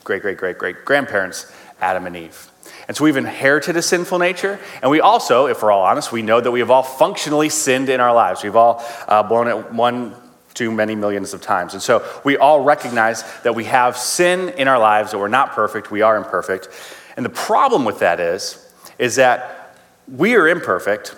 great, 0.03 0.23
great, 0.23 0.39
great, 0.39 0.59
great 0.59 0.85
grandparents, 0.85 1.53
Adam 1.81 2.07
and 2.07 2.17
Eve. 2.17 2.51
And 2.89 2.97
so 2.97 3.05
we've 3.05 3.17
inherited 3.17 3.77
a 3.77 3.83
sinful 3.83 4.19
nature. 4.19 4.59
And 4.83 4.91
we 4.91 5.01
also, 5.01 5.47
if 5.47 5.63
we're 5.63 5.71
all 5.71 5.85
honest, 5.85 6.13
we 6.13 6.23
know 6.23 6.41
that 6.41 6.51
we 6.51 6.61
have 6.61 6.71
all 6.71 6.83
functionally 6.83 7.49
sinned 7.49 7.89
in 7.89 8.01
our 8.01 8.13
lives. 8.13 8.43
We've 8.43 8.57
all 8.57 8.85
uh, 9.09 9.23
blown 9.23 9.49
it 9.49 9.73
one 9.73 10.15
too 10.55 10.71
many 10.71 10.95
millions 10.95 11.35
of 11.35 11.41
times. 11.41 11.73
And 11.73 11.83
so 11.83 12.07
we 12.25 12.37
all 12.37 12.63
recognize 12.63 13.25
that 13.43 13.55
we 13.55 13.65
have 13.65 13.97
sin 13.97 14.51
in 14.51 14.69
our 14.69 14.79
lives, 14.79 15.11
that 15.11 15.19
we're 15.19 15.29
not 15.29 15.53
perfect, 15.53 15.91
we 15.91 16.03
are 16.03 16.17
imperfect. 16.17 16.69
And 17.17 17.25
the 17.25 17.31
problem 17.31 17.85
with 17.85 18.01
that 18.01 18.21
is, 18.21 18.61
is 18.99 19.17
that 19.17 19.64
we 20.09 20.35
are 20.35 20.49
imperfect, 20.49 21.17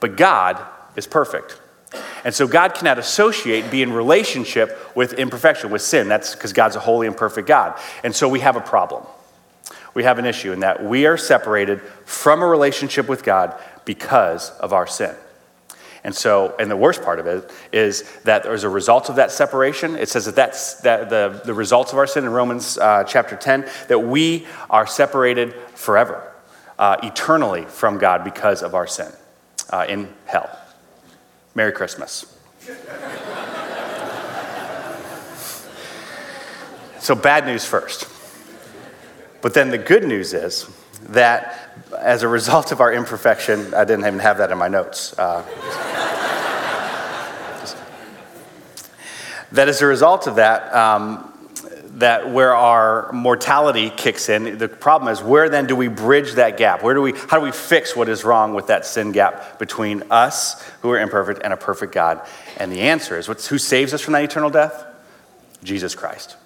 but 0.00 0.16
God 0.16 0.60
is 0.96 1.06
perfect. 1.06 1.60
And 2.24 2.34
so 2.34 2.46
God 2.46 2.74
cannot 2.74 2.98
associate, 2.98 3.70
be 3.70 3.82
in 3.82 3.92
relationship 3.92 4.78
with 4.96 5.14
imperfection, 5.14 5.70
with 5.70 5.82
sin. 5.82 6.08
That's 6.08 6.34
because 6.34 6.52
God's 6.52 6.76
a 6.76 6.80
holy 6.80 7.06
and 7.06 7.16
perfect 7.16 7.46
God. 7.46 7.78
And 8.02 8.14
so 8.14 8.28
we 8.28 8.40
have 8.40 8.56
a 8.56 8.60
problem. 8.60 9.04
We 9.94 10.02
have 10.04 10.18
an 10.18 10.26
issue 10.26 10.52
in 10.52 10.60
that 10.60 10.84
we 10.84 11.06
are 11.06 11.16
separated 11.16 11.80
from 12.04 12.42
a 12.42 12.46
relationship 12.46 13.08
with 13.08 13.22
God 13.22 13.58
because 13.84 14.50
of 14.50 14.72
our 14.72 14.86
sin. 14.86 15.14
And 16.04 16.14
so, 16.14 16.54
and 16.58 16.70
the 16.70 16.76
worst 16.76 17.02
part 17.02 17.18
of 17.18 17.26
it 17.26 17.50
is 17.72 18.04
that 18.24 18.46
as 18.46 18.62
a 18.62 18.68
result 18.68 19.08
of 19.08 19.16
that 19.16 19.32
separation, 19.32 19.96
it 19.96 20.08
says 20.08 20.24
that 20.26 20.36
that's 20.36 20.74
that 20.82 21.10
the, 21.10 21.40
the 21.44 21.54
results 21.54 21.92
of 21.92 21.98
our 21.98 22.06
sin 22.06 22.24
in 22.24 22.30
Romans 22.30 22.78
uh, 22.78 23.04
chapter 23.04 23.36
10, 23.36 23.68
that 23.88 23.98
we 23.98 24.46
are 24.70 24.86
separated 24.86 25.54
forever 25.74 26.32
uh, 26.78 26.96
eternally 27.02 27.64
from 27.64 27.98
God 27.98 28.24
because 28.24 28.62
of 28.62 28.74
our 28.74 28.86
sin 28.86 29.12
uh, 29.70 29.86
in 29.88 30.12
hell. 30.26 30.50
Merry 31.54 31.72
Christmas. 31.72 32.32
so, 36.98 37.14
bad 37.14 37.46
news 37.46 37.64
first. 37.64 38.08
But 39.40 39.54
then 39.54 39.70
the 39.70 39.78
good 39.78 40.04
news 40.04 40.34
is 40.34 40.68
that 41.02 41.70
as 41.98 42.22
a 42.22 42.28
result 42.28 42.72
of 42.72 42.80
our 42.80 42.92
imperfection, 42.92 43.72
I 43.74 43.84
didn't 43.84 44.06
even 44.06 44.18
have 44.18 44.38
that 44.38 44.50
in 44.50 44.58
my 44.58 44.68
notes. 44.68 45.16
Uh, 45.18 45.42
that 49.52 49.68
as 49.68 49.80
a 49.82 49.86
result 49.86 50.26
of 50.26 50.36
that, 50.36 50.74
um, 50.74 51.32
that 51.96 52.30
where 52.30 52.54
our 52.54 53.10
mortality 53.12 53.90
kicks 53.90 54.28
in, 54.28 54.58
the 54.58 54.68
problem 54.68 55.10
is 55.10 55.22
where 55.22 55.48
then 55.48 55.66
do 55.66 55.74
we 55.74 55.88
bridge 55.88 56.34
that 56.34 56.58
gap? 56.58 56.82
Where 56.82 56.94
do 56.94 57.00
we, 57.00 57.12
how 57.12 57.38
do 57.38 57.40
we 57.40 57.52
fix 57.52 57.96
what 57.96 58.08
is 58.08 58.22
wrong 58.22 58.52
with 58.52 58.66
that 58.66 58.84
sin 58.84 59.12
gap 59.12 59.58
between 59.58 60.02
us, 60.10 60.62
who 60.82 60.90
are 60.90 61.00
imperfect, 61.00 61.40
and 61.42 61.52
a 61.52 61.56
perfect 61.56 61.92
God? 61.92 62.26
And 62.58 62.70
the 62.70 62.82
answer 62.82 63.18
is 63.18 63.26
who 63.26 63.58
saves 63.58 63.94
us 63.94 64.02
from 64.02 64.12
that 64.12 64.24
eternal 64.24 64.50
death? 64.50 64.84
Jesus 65.64 65.94
Christ. 65.94 66.36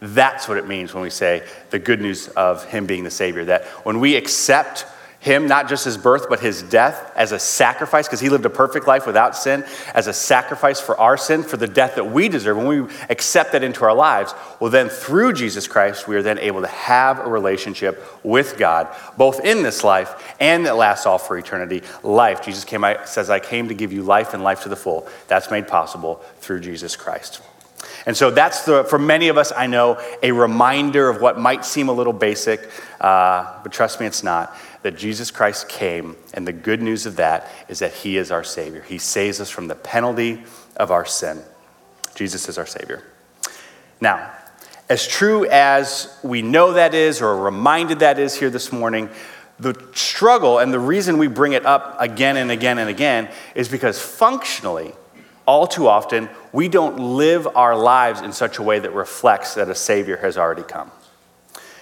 That's 0.00 0.48
what 0.48 0.58
it 0.58 0.66
means 0.66 0.92
when 0.92 1.02
we 1.02 1.10
say 1.10 1.46
the 1.70 1.78
good 1.78 2.00
news 2.00 2.28
of 2.28 2.64
Him 2.64 2.86
being 2.86 3.04
the 3.04 3.10
Savior. 3.10 3.44
That 3.44 3.64
when 3.84 4.00
we 4.00 4.16
accept 4.16 4.84
him, 5.20 5.48
not 5.48 5.68
just 5.68 5.84
his 5.84 5.96
birth, 5.96 6.28
but 6.28 6.40
his 6.40 6.62
death 6.62 7.12
as 7.16 7.32
a 7.32 7.38
sacrifice, 7.38 8.06
because 8.06 8.20
he 8.20 8.28
lived 8.28 8.46
a 8.46 8.50
perfect 8.50 8.86
life 8.86 9.06
without 9.06 9.36
sin, 9.36 9.64
as 9.94 10.06
a 10.06 10.12
sacrifice 10.12 10.80
for 10.80 10.98
our 10.98 11.16
sin, 11.16 11.42
for 11.42 11.56
the 11.56 11.66
death 11.66 11.96
that 11.96 12.04
we 12.04 12.28
deserve. 12.28 12.56
When 12.56 12.68
we 12.68 12.94
accept 13.10 13.52
that 13.52 13.64
into 13.64 13.84
our 13.84 13.94
lives, 13.94 14.32
well, 14.60 14.70
then 14.70 14.88
through 14.88 15.32
Jesus 15.32 15.66
Christ, 15.66 16.06
we 16.06 16.14
are 16.16 16.22
then 16.22 16.38
able 16.38 16.60
to 16.60 16.68
have 16.68 17.18
a 17.18 17.28
relationship 17.28 18.02
with 18.22 18.56
God, 18.58 18.94
both 19.16 19.44
in 19.44 19.62
this 19.62 19.82
life 19.82 20.36
and 20.40 20.66
that 20.66 20.76
lasts 20.76 21.06
all 21.06 21.18
for 21.18 21.36
eternity. 21.36 21.82
Life. 22.02 22.44
Jesus 22.44 22.64
came, 22.64 22.84
I, 22.84 23.04
says, 23.04 23.28
I 23.28 23.40
came 23.40 23.68
to 23.68 23.74
give 23.74 23.92
you 23.92 24.02
life 24.02 24.34
and 24.34 24.44
life 24.44 24.62
to 24.62 24.68
the 24.68 24.76
full. 24.76 25.08
That's 25.26 25.50
made 25.50 25.66
possible 25.66 26.22
through 26.40 26.60
Jesus 26.60 26.94
Christ. 26.94 27.42
And 28.08 28.16
so 28.16 28.30
that's 28.30 28.62
the, 28.62 28.84
for 28.84 28.98
many 28.98 29.28
of 29.28 29.36
us, 29.36 29.52
I 29.54 29.66
know, 29.66 30.00
a 30.22 30.32
reminder 30.32 31.10
of 31.10 31.20
what 31.20 31.38
might 31.38 31.62
seem 31.62 31.90
a 31.90 31.92
little 31.92 32.14
basic, 32.14 32.70
uh, 33.02 33.60
but 33.62 33.70
trust 33.70 34.00
me, 34.00 34.06
it's 34.06 34.22
not 34.22 34.56
that 34.80 34.96
Jesus 34.96 35.30
Christ 35.30 35.68
came, 35.68 36.16
and 36.32 36.48
the 36.48 36.52
good 36.54 36.80
news 36.80 37.04
of 37.04 37.16
that 37.16 37.50
is 37.68 37.80
that 37.80 37.92
He 37.92 38.16
is 38.16 38.30
our 38.30 38.42
Savior. 38.42 38.80
He 38.80 38.96
saves 38.96 39.42
us 39.42 39.50
from 39.50 39.68
the 39.68 39.74
penalty 39.74 40.42
of 40.78 40.90
our 40.90 41.04
sin. 41.04 41.42
Jesus 42.14 42.48
is 42.48 42.56
our 42.56 42.64
Savior. 42.64 43.02
Now, 44.00 44.32
as 44.88 45.06
true 45.06 45.44
as 45.44 46.18
we 46.22 46.40
know 46.40 46.72
that 46.72 46.94
is, 46.94 47.20
or 47.20 47.36
reminded 47.36 47.98
that 47.98 48.18
is 48.18 48.34
here 48.34 48.48
this 48.48 48.72
morning, 48.72 49.10
the 49.58 49.78
struggle 49.92 50.60
and 50.60 50.72
the 50.72 50.78
reason 50.78 51.18
we 51.18 51.26
bring 51.26 51.52
it 51.52 51.66
up 51.66 52.00
again 52.00 52.38
and 52.38 52.50
again 52.50 52.78
and 52.78 52.88
again 52.88 53.28
is 53.54 53.68
because 53.68 54.00
functionally, 54.00 54.94
all 55.48 55.66
too 55.66 55.88
often, 55.88 56.28
we 56.52 56.68
don't 56.68 57.16
live 57.16 57.48
our 57.56 57.74
lives 57.74 58.20
in 58.20 58.32
such 58.32 58.58
a 58.58 58.62
way 58.62 58.78
that 58.78 58.92
reflects 58.92 59.54
that 59.54 59.70
a 59.70 59.74
Savior 59.74 60.18
has 60.18 60.36
already 60.36 60.62
come. 60.62 60.90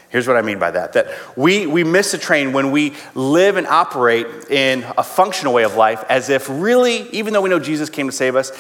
Here's 0.09 0.29
what 0.29 0.37
I 0.37 0.43
mean 0.43 0.61
by 0.61 0.71
that 0.71 0.93
that 0.93 1.09
we, 1.37 1.67
we 1.67 1.83
miss 1.83 2.15
a 2.15 2.19
train 2.19 2.53
when 2.53 2.71
we 2.71 2.95
live 3.17 3.57
and 3.57 3.67
operate 3.67 4.27
in 4.51 4.87
a 4.97 5.03
functional 5.03 5.53
way 5.53 5.65
of 5.65 5.75
life 5.75 6.05
as 6.09 6.31
if 6.31 6.49
really, 6.49 7.11
even 7.11 7.33
though 7.33 7.43
we 7.43 7.51
know 7.51 7.59
Jesus 7.59 7.91
came 7.91 8.07
to 8.07 8.13
save 8.13 8.37
us, 8.37 8.53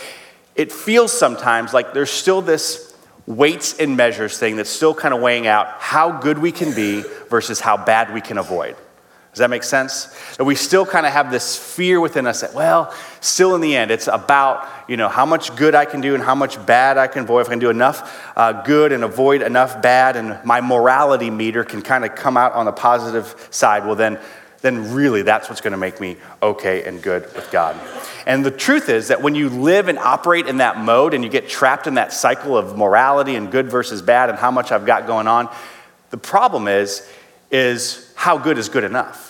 it 0.56 0.72
feels 0.72 1.16
sometimes 1.16 1.72
like 1.72 1.94
there's 1.94 2.10
still 2.10 2.42
this 2.42 2.92
weights 3.26 3.78
and 3.78 3.96
measures 3.96 4.36
thing 4.38 4.56
that's 4.56 4.70
still 4.70 4.94
kind 4.94 5.14
of 5.14 5.20
weighing 5.20 5.46
out 5.46 5.68
how 5.78 6.10
good 6.10 6.38
we 6.38 6.50
can 6.50 6.74
be 6.74 7.04
versus 7.30 7.60
how 7.60 7.76
bad 7.76 8.12
we 8.12 8.20
can 8.20 8.38
avoid. 8.38 8.76
Does 9.36 9.40
that 9.40 9.50
make 9.50 9.64
sense? 9.64 10.06
That 10.38 10.44
we 10.44 10.54
still 10.54 10.86
kind 10.86 11.04
of 11.04 11.12
have 11.12 11.30
this 11.30 11.58
fear 11.58 12.00
within 12.00 12.26
us 12.26 12.40
that, 12.40 12.54
well, 12.54 12.94
still 13.20 13.54
in 13.54 13.60
the 13.60 13.76
end, 13.76 13.90
it's 13.90 14.08
about, 14.08 14.66
you 14.88 14.96
know, 14.96 15.10
how 15.10 15.26
much 15.26 15.54
good 15.56 15.74
I 15.74 15.84
can 15.84 16.00
do 16.00 16.14
and 16.14 16.24
how 16.24 16.34
much 16.34 16.64
bad 16.64 16.96
I 16.96 17.06
can 17.06 17.24
avoid. 17.24 17.42
If 17.42 17.48
I 17.48 17.50
can 17.50 17.58
do 17.58 17.68
enough 17.68 18.32
uh, 18.34 18.62
good 18.62 18.92
and 18.92 19.04
avoid 19.04 19.42
enough 19.42 19.82
bad, 19.82 20.16
and 20.16 20.42
my 20.42 20.62
morality 20.62 21.28
meter 21.28 21.64
can 21.64 21.82
kind 21.82 22.06
of 22.06 22.14
come 22.14 22.38
out 22.38 22.54
on 22.54 22.64
the 22.64 22.72
positive 22.72 23.48
side, 23.50 23.84
well, 23.84 23.94
then, 23.94 24.18
then 24.62 24.94
really 24.94 25.20
that's 25.20 25.50
what's 25.50 25.60
going 25.60 25.72
to 25.72 25.76
make 25.76 26.00
me 26.00 26.16
okay 26.42 26.84
and 26.84 27.02
good 27.02 27.24
with 27.34 27.50
God. 27.50 27.76
And 28.24 28.42
the 28.42 28.50
truth 28.50 28.88
is 28.88 29.08
that 29.08 29.20
when 29.20 29.34
you 29.34 29.50
live 29.50 29.88
and 29.88 29.98
operate 29.98 30.46
in 30.46 30.56
that 30.56 30.78
mode 30.78 31.12
and 31.12 31.22
you 31.22 31.28
get 31.28 31.46
trapped 31.46 31.86
in 31.86 31.96
that 31.96 32.14
cycle 32.14 32.56
of 32.56 32.78
morality 32.78 33.36
and 33.36 33.52
good 33.52 33.70
versus 33.70 34.00
bad 34.00 34.30
and 34.30 34.38
how 34.38 34.50
much 34.50 34.72
I've 34.72 34.86
got 34.86 35.06
going 35.06 35.28
on, 35.28 35.54
the 36.08 36.16
problem 36.16 36.68
is, 36.68 37.06
is 37.50 38.10
how 38.16 38.38
good 38.38 38.58
is 38.58 38.68
good 38.68 38.82
enough? 38.82 39.25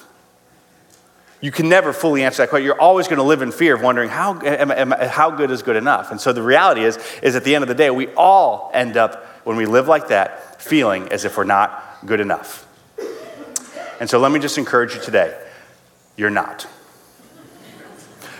You 1.40 1.50
can 1.50 1.68
never 1.68 1.92
fully 1.92 2.22
answer 2.22 2.42
that 2.42 2.48
question. 2.48 2.64
You're 2.64 2.80
always 2.80 3.08
going 3.08 3.18
to 3.18 3.22
live 3.22 3.42
in 3.42 3.52
fear 3.52 3.74
of 3.74 3.82
wondering 3.82 4.08
how, 4.08 4.40
am, 4.40 4.70
am, 4.70 4.90
how 4.90 5.30
good 5.30 5.50
is 5.50 5.62
good 5.62 5.76
enough. 5.76 6.10
And 6.10 6.20
so 6.20 6.32
the 6.32 6.42
reality 6.42 6.82
is, 6.82 6.98
is 7.22 7.36
at 7.36 7.44
the 7.44 7.54
end 7.54 7.62
of 7.62 7.68
the 7.68 7.74
day, 7.74 7.90
we 7.90 8.08
all 8.14 8.70
end 8.72 8.96
up, 8.96 9.24
when 9.44 9.56
we 9.56 9.66
live 9.66 9.86
like 9.86 10.08
that, 10.08 10.62
feeling 10.62 11.08
as 11.12 11.24
if 11.24 11.36
we're 11.36 11.44
not 11.44 11.98
good 12.06 12.20
enough. 12.20 12.66
And 14.00 14.08
so 14.08 14.18
let 14.18 14.32
me 14.32 14.40
just 14.40 14.58
encourage 14.58 14.94
you 14.94 15.00
today 15.00 15.36
you're 16.16 16.30
not. 16.30 16.66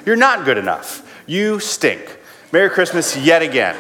You're 0.07 0.17
not 0.17 0.47
good 0.47 0.57
enough. 0.57 1.03
You 1.27 1.61
stink. 1.61 2.19
Merry 2.53 2.71
Christmas 2.71 3.17
yet 3.17 3.43
again. 3.43 3.77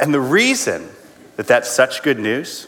and 0.00 0.12
the 0.12 0.20
reason 0.20 0.88
that 1.36 1.46
that's 1.46 1.70
such 1.70 2.02
good 2.02 2.18
news 2.18 2.66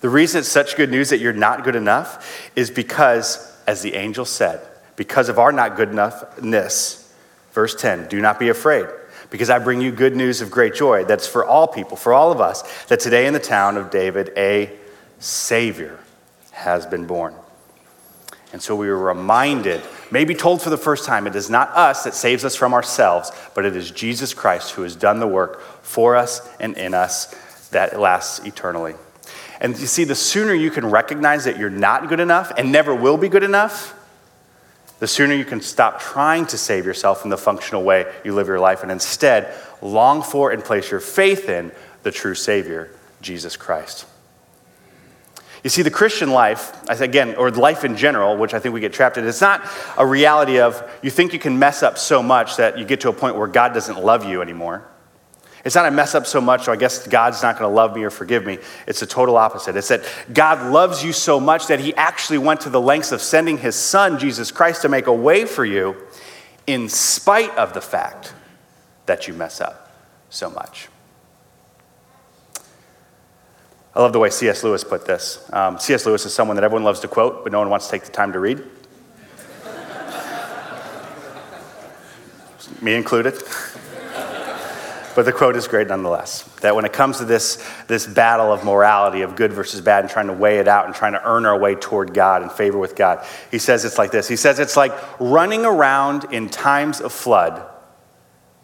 the 0.00 0.08
reason 0.08 0.40
it's 0.40 0.48
such 0.48 0.76
good 0.76 0.90
news 0.90 1.10
that 1.10 1.20
you're 1.20 1.32
not 1.32 1.64
good 1.64 1.76
enough 1.76 2.50
is 2.56 2.70
because, 2.70 3.56
as 3.66 3.82
the 3.82 3.94
angel 3.94 4.24
said, 4.24 4.66
because 4.96 5.28
of 5.28 5.38
our 5.38 5.52
not 5.52 5.76
good 5.76 5.90
enoughness, 5.90 7.10
verse 7.52 7.74
10, 7.74 8.08
do 8.08 8.20
not 8.20 8.38
be 8.38 8.48
afraid, 8.48 8.86
because 9.30 9.50
I 9.50 9.58
bring 9.58 9.80
you 9.80 9.92
good 9.92 10.16
news 10.16 10.40
of 10.40 10.50
great 10.50 10.74
joy 10.74 11.04
that's 11.04 11.26
for 11.26 11.44
all 11.44 11.66
people, 11.66 11.96
for 11.96 12.12
all 12.12 12.32
of 12.32 12.40
us, 12.40 12.62
that 12.86 13.00
today 13.00 13.26
in 13.26 13.34
the 13.34 13.40
town 13.40 13.76
of 13.76 13.90
David, 13.90 14.32
a 14.36 14.70
Savior 15.18 15.98
has 16.52 16.86
been 16.86 17.06
born. 17.06 17.34
And 18.52 18.60
so 18.60 18.74
we 18.74 18.88
were 18.88 18.98
reminded, 18.98 19.82
maybe 20.10 20.34
told 20.34 20.60
for 20.60 20.70
the 20.70 20.76
first 20.76 21.04
time, 21.04 21.26
it 21.26 21.36
is 21.36 21.48
not 21.48 21.68
us 21.70 22.04
that 22.04 22.14
saves 22.14 22.44
us 22.44 22.56
from 22.56 22.74
ourselves, 22.74 23.30
but 23.54 23.64
it 23.64 23.76
is 23.76 23.90
Jesus 23.90 24.34
Christ 24.34 24.72
who 24.72 24.82
has 24.82 24.96
done 24.96 25.20
the 25.20 25.28
work 25.28 25.60
for 25.82 26.16
us 26.16 26.48
and 26.58 26.76
in 26.76 26.94
us 26.94 27.34
that 27.68 28.00
lasts 28.00 28.44
eternally. 28.44 28.94
And 29.60 29.78
you 29.78 29.86
see, 29.86 30.04
the 30.04 30.14
sooner 30.14 30.54
you 30.54 30.70
can 30.70 30.86
recognize 30.86 31.44
that 31.44 31.58
you're 31.58 31.70
not 31.70 32.08
good 32.08 32.20
enough 32.20 32.50
and 32.56 32.72
never 32.72 32.94
will 32.94 33.18
be 33.18 33.28
good 33.28 33.42
enough, 33.42 33.94
the 35.00 35.06
sooner 35.06 35.34
you 35.34 35.44
can 35.44 35.60
stop 35.60 36.00
trying 36.00 36.46
to 36.46 36.58
save 36.58 36.86
yourself 36.86 37.24
in 37.24 37.30
the 37.30 37.38
functional 37.38 37.82
way 37.82 38.10
you 38.24 38.34
live 38.34 38.46
your 38.46 38.60
life 38.60 38.82
and 38.82 38.90
instead 38.90 39.54
long 39.82 40.22
for 40.22 40.50
and 40.50 40.64
place 40.64 40.90
your 40.90 41.00
faith 41.00 41.48
in 41.48 41.72
the 42.02 42.10
true 42.10 42.34
Savior, 42.34 42.90
Jesus 43.20 43.56
Christ. 43.56 44.06
You 45.62 45.68
see, 45.68 45.82
the 45.82 45.90
Christian 45.90 46.30
life, 46.30 46.88
again, 46.88 47.34
or 47.34 47.50
life 47.50 47.84
in 47.84 47.96
general, 47.96 48.36
which 48.36 48.54
I 48.54 48.58
think 48.58 48.72
we 48.72 48.80
get 48.80 48.94
trapped 48.94 49.18
in, 49.18 49.26
it's 49.26 49.42
not 49.42 49.66
a 49.98 50.06
reality 50.06 50.58
of 50.58 50.82
you 51.02 51.10
think 51.10 51.34
you 51.34 51.38
can 51.38 51.58
mess 51.58 51.82
up 51.82 51.98
so 51.98 52.22
much 52.22 52.56
that 52.56 52.78
you 52.78 52.86
get 52.86 53.00
to 53.00 53.10
a 53.10 53.12
point 53.12 53.36
where 53.36 53.46
God 53.46 53.74
doesn't 53.74 54.02
love 54.02 54.24
you 54.24 54.40
anymore. 54.40 54.89
It's 55.64 55.74
not 55.74 55.84
I 55.84 55.90
mess 55.90 56.14
up 56.14 56.26
so 56.26 56.40
much, 56.40 56.64
so 56.64 56.72
I 56.72 56.76
guess 56.76 57.06
God's 57.06 57.42
not 57.42 57.58
going 57.58 57.70
to 57.70 57.74
love 57.74 57.94
me 57.94 58.02
or 58.02 58.10
forgive 58.10 58.46
me. 58.46 58.58
It's 58.86 59.00
the 59.00 59.06
total 59.06 59.36
opposite. 59.36 59.76
It's 59.76 59.88
that 59.88 60.02
God 60.32 60.72
loves 60.72 61.04
you 61.04 61.12
so 61.12 61.38
much 61.38 61.66
that 61.66 61.80
He 61.80 61.94
actually 61.94 62.38
went 62.38 62.62
to 62.62 62.70
the 62.70 62.80
lengths 62.80 63.12
of 63.12 63.20
sending 63.20 63.58
His 63.58 63.76
Son, 63.76 64.18
Jesus 64.18 64.50
Christ, 64.50 64.82
to 64.82 64.88
make 64.88 65.06
a 65.06 65.12
way 65.12 65.44
for 65.44 65.64
you 65.64 65.96
in 66.66 66.88
spite 66.88 67.54
of 67.56 67.74
the 67.74 67.80
fact 67.80 68.32
that 69.06 69.28
you 69.28 69.34
mess 69.34 69.60
up 69.60 69.92
so 70.30 70.48
much. 70.48 70.88
I 73.94 74.00
love 74.00 74.12
the 74.12 74.20
way 74.20 74.30
C.S. 74.30 74.62
Lewis 74.62 74.84
put 74.84 75.04
this. 75.04 75.44
Um, 75.52 75.78
C.S. 75.78 76.06
Lewis 76.06 76.24
is 76.24 76.32
someone 76.32 76.56
that 76.56 76.64
everyone 76.64 76.84
loves 76.84 77.00
to 77.00 77.08
quote, 77.08 77.42
but 77.42 77.52
no 77.52 77.58
one 77.58 77.68
wants 77.68 77.86
to 77.86 77.90
take 77.90 78.04
the 78.04 78.12
time 78.12 78.32
to 78.32 78.38
read. 78.38 78.62
Me 82.80 82.94
included. 82.94 83.34
But 85.20 85.26
the 85.26 85.32
quote 85.32 85.54
is 85.54 85.68
great 85.68 85.88
nonetheless. 85.88 86.44
That 86.62 86.74
when 86.74 86.86
it 86.86 86.94
comes 86.94 87.18
to 87.18 87.26
this, 87.26 87.62
this 87.88 88.06
battle 88.06 88.50
of 88.50 88.64
morality, 88.64 89.20
of 89.20 89.36
good 89.36 89.52
versus 89.52 89.82
bad, 89.82 90.02
and 90.02 90.10
trying 90.10 90.28
to 90.28 90.32
weigh 90.32 90.60
it 90.60 90.66
out 90.66 90.86
and 90.86 90.94
trying 90.94 91.12
to 91.12 91.22
earn 91.22 91.44
our 91.44 91.58
way 91.58 91.74
toward 91.74 92.14
God 92.14 92.40
and 92.40 92.50
favor 92.50 92.78
with 92.78 92.96
God, 92.96 93.22
he 93.50 93.58
says 93.58 93.84
it's 93.84 93.98
like 93.98 94.12
this. 94.12 94.28
He 94.28 94.36
says 94.36 94.58
it's 94.58 94.78
like 94.78 94.94
running 95.20 95.66
around 95.66 96.32
in 96.32 96.48
times 96.48 97.02
of 97.02 97.12
flood 97.12 97.62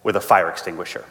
with 0.02 0.16
a 0.16 0.20
fire 0.22 0.48
extinguisher. 0.48 1.04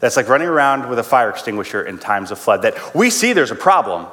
That's 0.00 0.18
like 0.18 0.28
running 0.28 0.48
around 0.48 0.90
with 0.90 0.98
a 0.98 1.02
fire 1.02 1.30
extinguisher 1.30 1.82
in 1.82 1.96
times 1.96 2.30
of 2.30 2.38
flood. 2.38 2.60
That 2.60 2.94
we 2.94 3.08
see 3.08 3.32
there's 3.32 3.52
a 3.52 3.54
problem, 3.54 4.06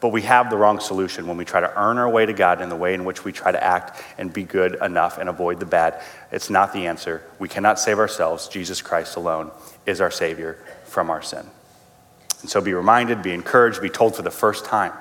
but 0.00 0.08
we 0.08 0.22
have 0.22 0.48
the 0.48 0.56
wrong 0.56 0.80
solution 0.80 1.26
when 1.26 1.36
we 1.36 1.44
try 1.44 1.60
to 1.60 1.78
earn 1.78 1.98
our 1.98 2.08
way 2.08 2.24
to 2.24 2.32
God 2.32 2.62
in 2.62 2.68
the 2.68 2.76
way 2.76 2.94
in 2.94 3.04
which 3.04 3.24
we 3.24 3.32
try 3.32 3.52
to 3.52 3.62
act 3.62 4.02
and 4.16 4.32
be 4.32 4.44
good 4.44 4.76
enough 4.82 5.18
and 5.18 5.28
avoid 5.28 5.60
the 5.60 5.66
bad. 5.66 6.00
It's 6.32 6.48
not 6.48 6.72
the 6.72 6.86
answer. 6.86 7.22
We 7.38 7.48
cannot 7.48 7.78
save 7.78 7.98
ourselves. 7.98 8.48
Jesus 8.48 8.80
Christ 8.80 9.16
alone 9.16 9.50
is 9.84 10.00
our 10.00 10.10
Savior 10.10 10.58
from 10.84 11.10
our 11.10 11.20
sin. 11.20 11.46
And 12.40 12.48
so 12.48 12.60
be 12.60 12.72
reminded, 12.72 13.22
be 13.22 13.32
encouraged, 13.32 13.82
be 13.82 13.90
told 13.90 14.16
for 14.16 14.22
the 14.22 14.30
first 14.30 14.64
time 14.64 14.92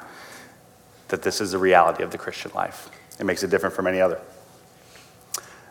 that 1.08 1.22
this 1.22 1.40
is 1.40 1.52
the 1.52 1.58
reality 1.58 2.04
of 2.04 2.12
the 2.12 2.18
Christian 2.18 2.52
life. 2.54 2.90
It 3.20 3.26
makes 3.26 3.44
it 3.44 3.50
different 3.50 3.76
from 3.76 3.88
any 3.88 4.02
other. 4.02 4.20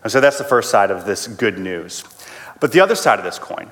And 0.03 0.11
so 0.11 0.21
that's 0.21 0.39
the 0.39 0.45
first 0.45 0.71
side 0.71 0.91
of 0.91 1.05
this 1.05 1.27
good 1.27 1.59
news. 1.59 2.05
But 2.61 2.73
the 2.73 2.81
other 2.81 2.95
side 2.95 3.19
of 3.19 3.25
this 3.25 3.39
coin, 3.39 3.71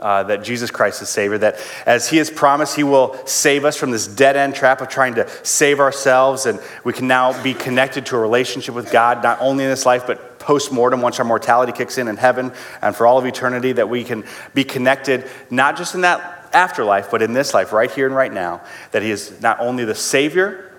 uh, 0.00 0.22
that 0.24 0.42
Jesus 0.42 0.70
Christ 0.70 1.02
is 1.02 1.08
Savior, 1.08 1.38
that 1.38 1.60
as 1.86 2.08
He 2.08 2.16
has 2.16 2.30
promised, 2.30 2.74
He 2.74 2.82
will 2.82 3.14
save 3.26 3.64
us 3.64 3.76
from 3.76 3.90
this 3.90 4.06
dead 4.06 4.36
end 4.36 4.54
trap 4.54 4.80
of 4.80 4.88
trying 4.88 5.14
to 5.16 5.28
save 5.44 5.78
ourselves, 5.78 6.46
and 6.46 6.58
we 6.84 6.92
can 6.92 7.06
now 7.06 7.40
be 7.42 7.54
connected 7.54 8.06
to 8.06 8.16
a 8.16 8.18
relationship 8.18 8.74
with 8.74 8.90
God, 8.90 9.22
not 9.22 9.38
only 9.40 9.64
in 9.64 9.70
this 9.70 9.86
life, 9.86 10.06
but 10.06 10.38
post 10.38 10.72
mortem, 10.72 11.02
once 11.02 11.18
our 11.18 11.24
mortality 11.24 11.70
kicks 11.70 11.98
in 11.98 12.08
in 12.08 12.16
heaven 12.16 12.50
and 12.80 12.96
for 12.96 13.06
all 13.06 13.18
of 13.18 13.26
eternity, 13.26 13.72
that 13.72 13.88
we 13.88 14.02
can 14.02 14.24
be 14.54 14.64
connected 14.64 15.28
not 15.50 15.76
just 15.76 15.94
in 15.94 16.00
that 16.00 16.48
afterlife, 16.52 17.10
but 17.10 17.20
in 17.20 17.34
this 17.34 17.52
life, 17.52 17.72
right 17.72 17.90
here 17.90 18.06
and 18.06 18.16
right 18.16 18.32
now, 18.32 18.62
that 18.92 19.02
He 19.02 19.10
is 19.10 19.40
not 19.42 19.60
only 19.60 19.84
the 19.84 19.94
Savior, 19.94 20.72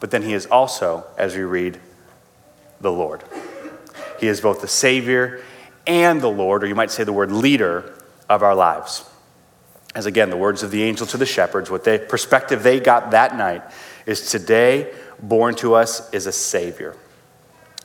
but 0.00 0.10
then 0.10 0.22
He 0.22 0.34
is 0.34 0.46
also, 0.46 1.06
as 1.16 1.34
we 1.34 1.42
read, 1.42 1.80
the 2.80 2.92
Lord. 2.92 3.24
He 4.18 4.28
is 4.28 4.42
both 4.42 4.60
the 4.60 4.68
Savior 4.68 5.42
and 5.86 6.20
the 6.20 6.30
Lord, 6.30 6.62
or 6.62 6.66
you 6.66 6.74
might 6.74 6.90
say 6.90 7.04
the 7.04 7.12
word 7.12 7.32
leader 7.32 7.94
of 8.30 8.42
our 8.42 8.54
lives. 8.54 9.04
As 9.94 10.06
again, 10.06 10.30
the 10.30 10.36
words 10.36 10.62
of 10.62 10.70
the 10.70 10.84
angel 10.84 11.06
to 11.08 11.18
the 11.18 11.26
shepherds, 11.26 11.68
what 11.68 11.82
the 11.82 11.98
perspective 12.08 12.62
they 12.62 12.78
got 12.78 13.10
that 13.10 13.36
night 13.36 13.62
is 14.06 14.30
today 14.30 14.94
born 15.20 15.56
to 15.56 15.74
us 15.74 16.08
is 16.14 16.26
a 16.26 16.32
Savior, 16.32 16.96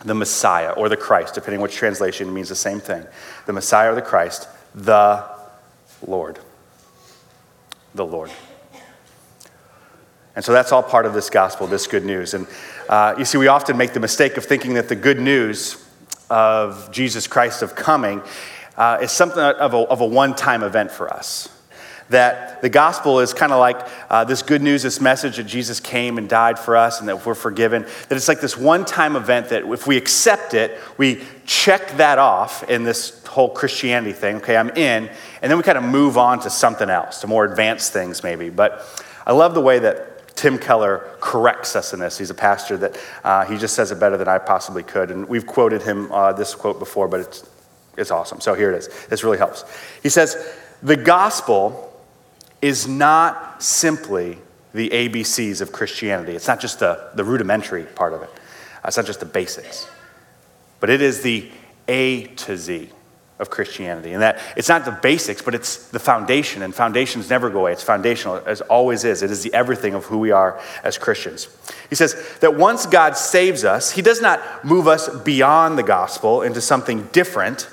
the 0.06 0.14
Messiah 0.14 0.72
or 0.72 0.88
the 0.88 0.96
Christ, 0.96 1.34
depending 1.34 1.62
which 1.62 1.76
translation 1.76 2.32
means 2.32 2.48
the 2.48 2.56
same 2.56 2.80
thing. 2.80 3.06
The 3.48 3.54
Messiah 3.54 3.92
or 3.92 3.96
the 3.96 4.04
Christ, 4.04 4.48
the 4.76 5.26
Lord. 6.06 6.38
The 7.96 8.06
Lord. 8.06 8.30
And 10.36 10.46
so 10.46 10.52
that's 10.52 10.72
all 10.72 10.84
part 10.84 11.08
of 11.08 11.14
this 11.14 11.30
gospel, 11.32 11.66
this 11.66 11.88
good 11.88 12.06
news. 12.06 12.36
And 12.36 12.46
uh, 12.88 13.16
you 13.18 13.26
see, 13.26 13.40
we 13.40 13.48
often 13.48 13.78
make 13.78 13.94
the 13.94 14.00
mistake 14.00 14.38
of 14.38 14.46
thinking 14.46 14.76
that 14.76 14.90
the 14.90 14.96
good 14.96 15.20
news 15.20 15.84
of 16.30 16.92
Jesus 16.92 17.26
Christ 17.26 17.62
of 17.64 17.76
coming 17.76 18.22
uh, 18.78 19.00
is 19.02 19.12
something 19.12 19.40
of 19.40 19.74
a, 19.74 19.78
of 19.78 20.02
a 20.02 20.06
one 20.06 20.36
time 20.36 20.64
event 20.64 20.92
for 20.92 21.12
us. 21.12 21.50
That 22.10 22.62
the 22.62 22.70
gospel 22.70 23.20
is 23.20 23.34
kind 23.34 23.52
of 23.52 23.60
like 23.60 23.78
uh, 24.12 24.26
this 24.26 24.44
good 24.44 24.62
news, 24.62 24.84
this 24.84 25.02
message 25.02 25.38
that 25.38 25.46
Jesus 25.46 25.80
came 25.80 26.20
and 26.20 26.30
died 26.30 26.60
for 26.60 26.78
us 26.78 27.00
and 27.00 27.10
that 27.10 27.26
we're 27.26 27.34
forgiven. 27.34 27.82
That 28.10 28.16
it's 28.16 28.28
like 28.28 28.42
this 28.42 28.56
one 28.56 28.86
time 28.86 29.16
event 29.16 29.50
that 29.50 29.64
if 29.64 29.88
we 29.88 29.98
accept 29.98 30.54
it, 30.54 30.80
we 30.98 31.24
check 31.48 31.98
that 31.98 32.20
off 32.20 32.70
in 32.70 32.84
this 32.84 33.26
whole 33.26 33.50
Christianity 33.50 34.14
thing. 34.14 34.36
Okay, 34.38 34.56
I'm 34.56 34.70
in. 34.70 35.10
And 35.42 35.52
then 35.52 35.58
we 35.58 35.64
kind 35.64 35.80
of 35.80 35.84
move 35.84 36.16
on 36.18 36.40
to 36.42 36.50
something 36.52 36.92
else, 36.92 37.22
to 37.22 37.28
more 37.28 37.44
advanced 37.44 37.92
things 37.92 38.24
maybe. 38.24 38.50
But 38.50 38.86
I 39.26 39.34
love 39.34 39.56
the 39.56 39.62
way 39.62 39.80
that 39.80 40.36
Tim 40.36 40.60
Keller 40.60 41.10
corrects 41.22 41.76
us 41.76 41.94
in 41.94 42.00
this. 42.00 42.20
He's 42.20 42.30
a 42.30 42.36
pastor 42.36 42.78
that 42.78 43.00
uh, 43.24 43.46
he 43.46 43.58
just 43.58 43.74
says 43.74 43.92
it 43.92 44.00
better 44.00 44.18
than 44.18 44.28
I 44.28 44.38
possibly 44.38 44.84
could. 44.84 45.10
And 45.10 45.28
we've 45.28 45.48
quoted 45.48 45.82
him 45.82 46.12
uh, 46.12 46.34
this 46.34 46.54
quote 46.54 46.78
before, 46.78 47.08
but 47.08 47.22
it's 47.22 47.50
it's 47.98 48.12
awesome. 48.12 48.42
So 48.42 48.54
here 48.54 48.72
it 48.72 48.78
is. 48.78 48.90
This 49.08 49.24
really 49.24 49.38
helps. 49.38 49.64
He 50.04 50.10
says, 50.10 50.54
The 50.84 50.98
gospel 50.98 51.94
is 52.62 52.88
not 52.88 53.62
simply 53.62 54.38
the 54.74 54.90
ABCs 54.90 55.62
of 55.62 55.72
Christianity. 55.72 56.34
It's 56.34 56.48
not 56.48 56.60
just 56.60 56.80
the, 56.80 57.10
the 57.16 57.24
rudimentary 57.24 57.84
part 57.84 58.14
of 58.14 58.22
it, 58.22 58.30
uh, 58.30 58.88
it's 58.88 58.98
not 58.98 59.06
just 59.06 59.20
the 59.20 59.26
basics, 59.26 59.88
but 60.80 60.90
it 60.90 61.02
is 61.02 61.22
the 61.22 61.50
A 61.88 62.24
to 62.24 62.58
Z 62.58 62.90
of 63.38 63.50
Christianity. 63.50 64.14
And 64.14 64.22
that 64.22 64.40
it's 64.56 64.70
not 64.70 64.86
the 64.86 64.92
basics, 64.92 65.42
but 65.42 65.54
it's 65.54 65.90
the 65.90 66.00
foundation. 66.00 66.62
And 66.62 66.74
foundations 66.74 67.30
never 67.30 67.50
go 67.50 67.62
away. 67.62 67.74
It's 67.74 67.84
foundational, 67.84 68.42
as 68.46 68.62
always 68.62 69.04
is. 69.04 69.24
It 69.24 69.32
is 69.32 69.44
the 69.44 69.54
everything 69.54 69.94
of 69.94 70.06
who 70.06 70.20
we 70.20 70.32
are 70.32 70.60
as 70.84 70.98
Christians. 70.98 71.50
He 71.90 71.96
says 71.96 72.16
that 72.40 72.56
once 72.56 72.86
God 72.86 73.18
saves 73.18 73.66
us, 73.66 73.92
He 73.92 74.02
does 74.02 74.22
not 74.22 74.64
move 74.64 74.88
us 74.88 75.10
beyond 75.10 75.78
the 75.78 75.84
gospel 75.84 76.42
into 76.42 76.62
something 76.62 77.04
different 77.12 77.70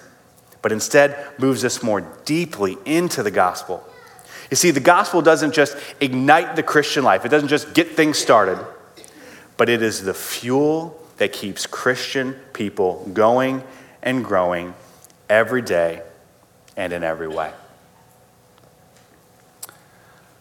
but 0.62 0.72
instead 0.72 1.26
moves 1.38 1.64
us 1.64 1.82
more 1.82 2.00
deeply 2.24 2.78
into 2.86 3.22
the 3.22 3.30
gospel. 3.30 3.84
You 4.50 4.56
see, 4.56 4.70
the 4.70 4.80
gospel 4.80 5.20
doesn't 5.20 5.52
just 5.52 5.76
ignite 6.00 6.56
the 6.56 6.62
Christian 6.62 7.04
life, 7.04 7.24
it 7.24 7.28
doesn't 7.28 7.48
just 7.48 7.74
get 7.74 7.90
things 7.90 8.16
started, 8.18 8.58
but 9.56 9.68
it 9.68 9.82
is 9.82 10.02
the 10.04 10.14
fuel 10.14 10.98
that 11.18 11.32
keeps 11.32 11.66
Christian 11.66 12.34
people 12.52 13.08
going 13.12 13.62
and 14.02 14.24
growing 14.24 14.74
every 15.28 15.62
day 15.62 16.02
and 16.76 16.92
in 16.92 17.02
every 17.02 17.28
way. 17.28 17.52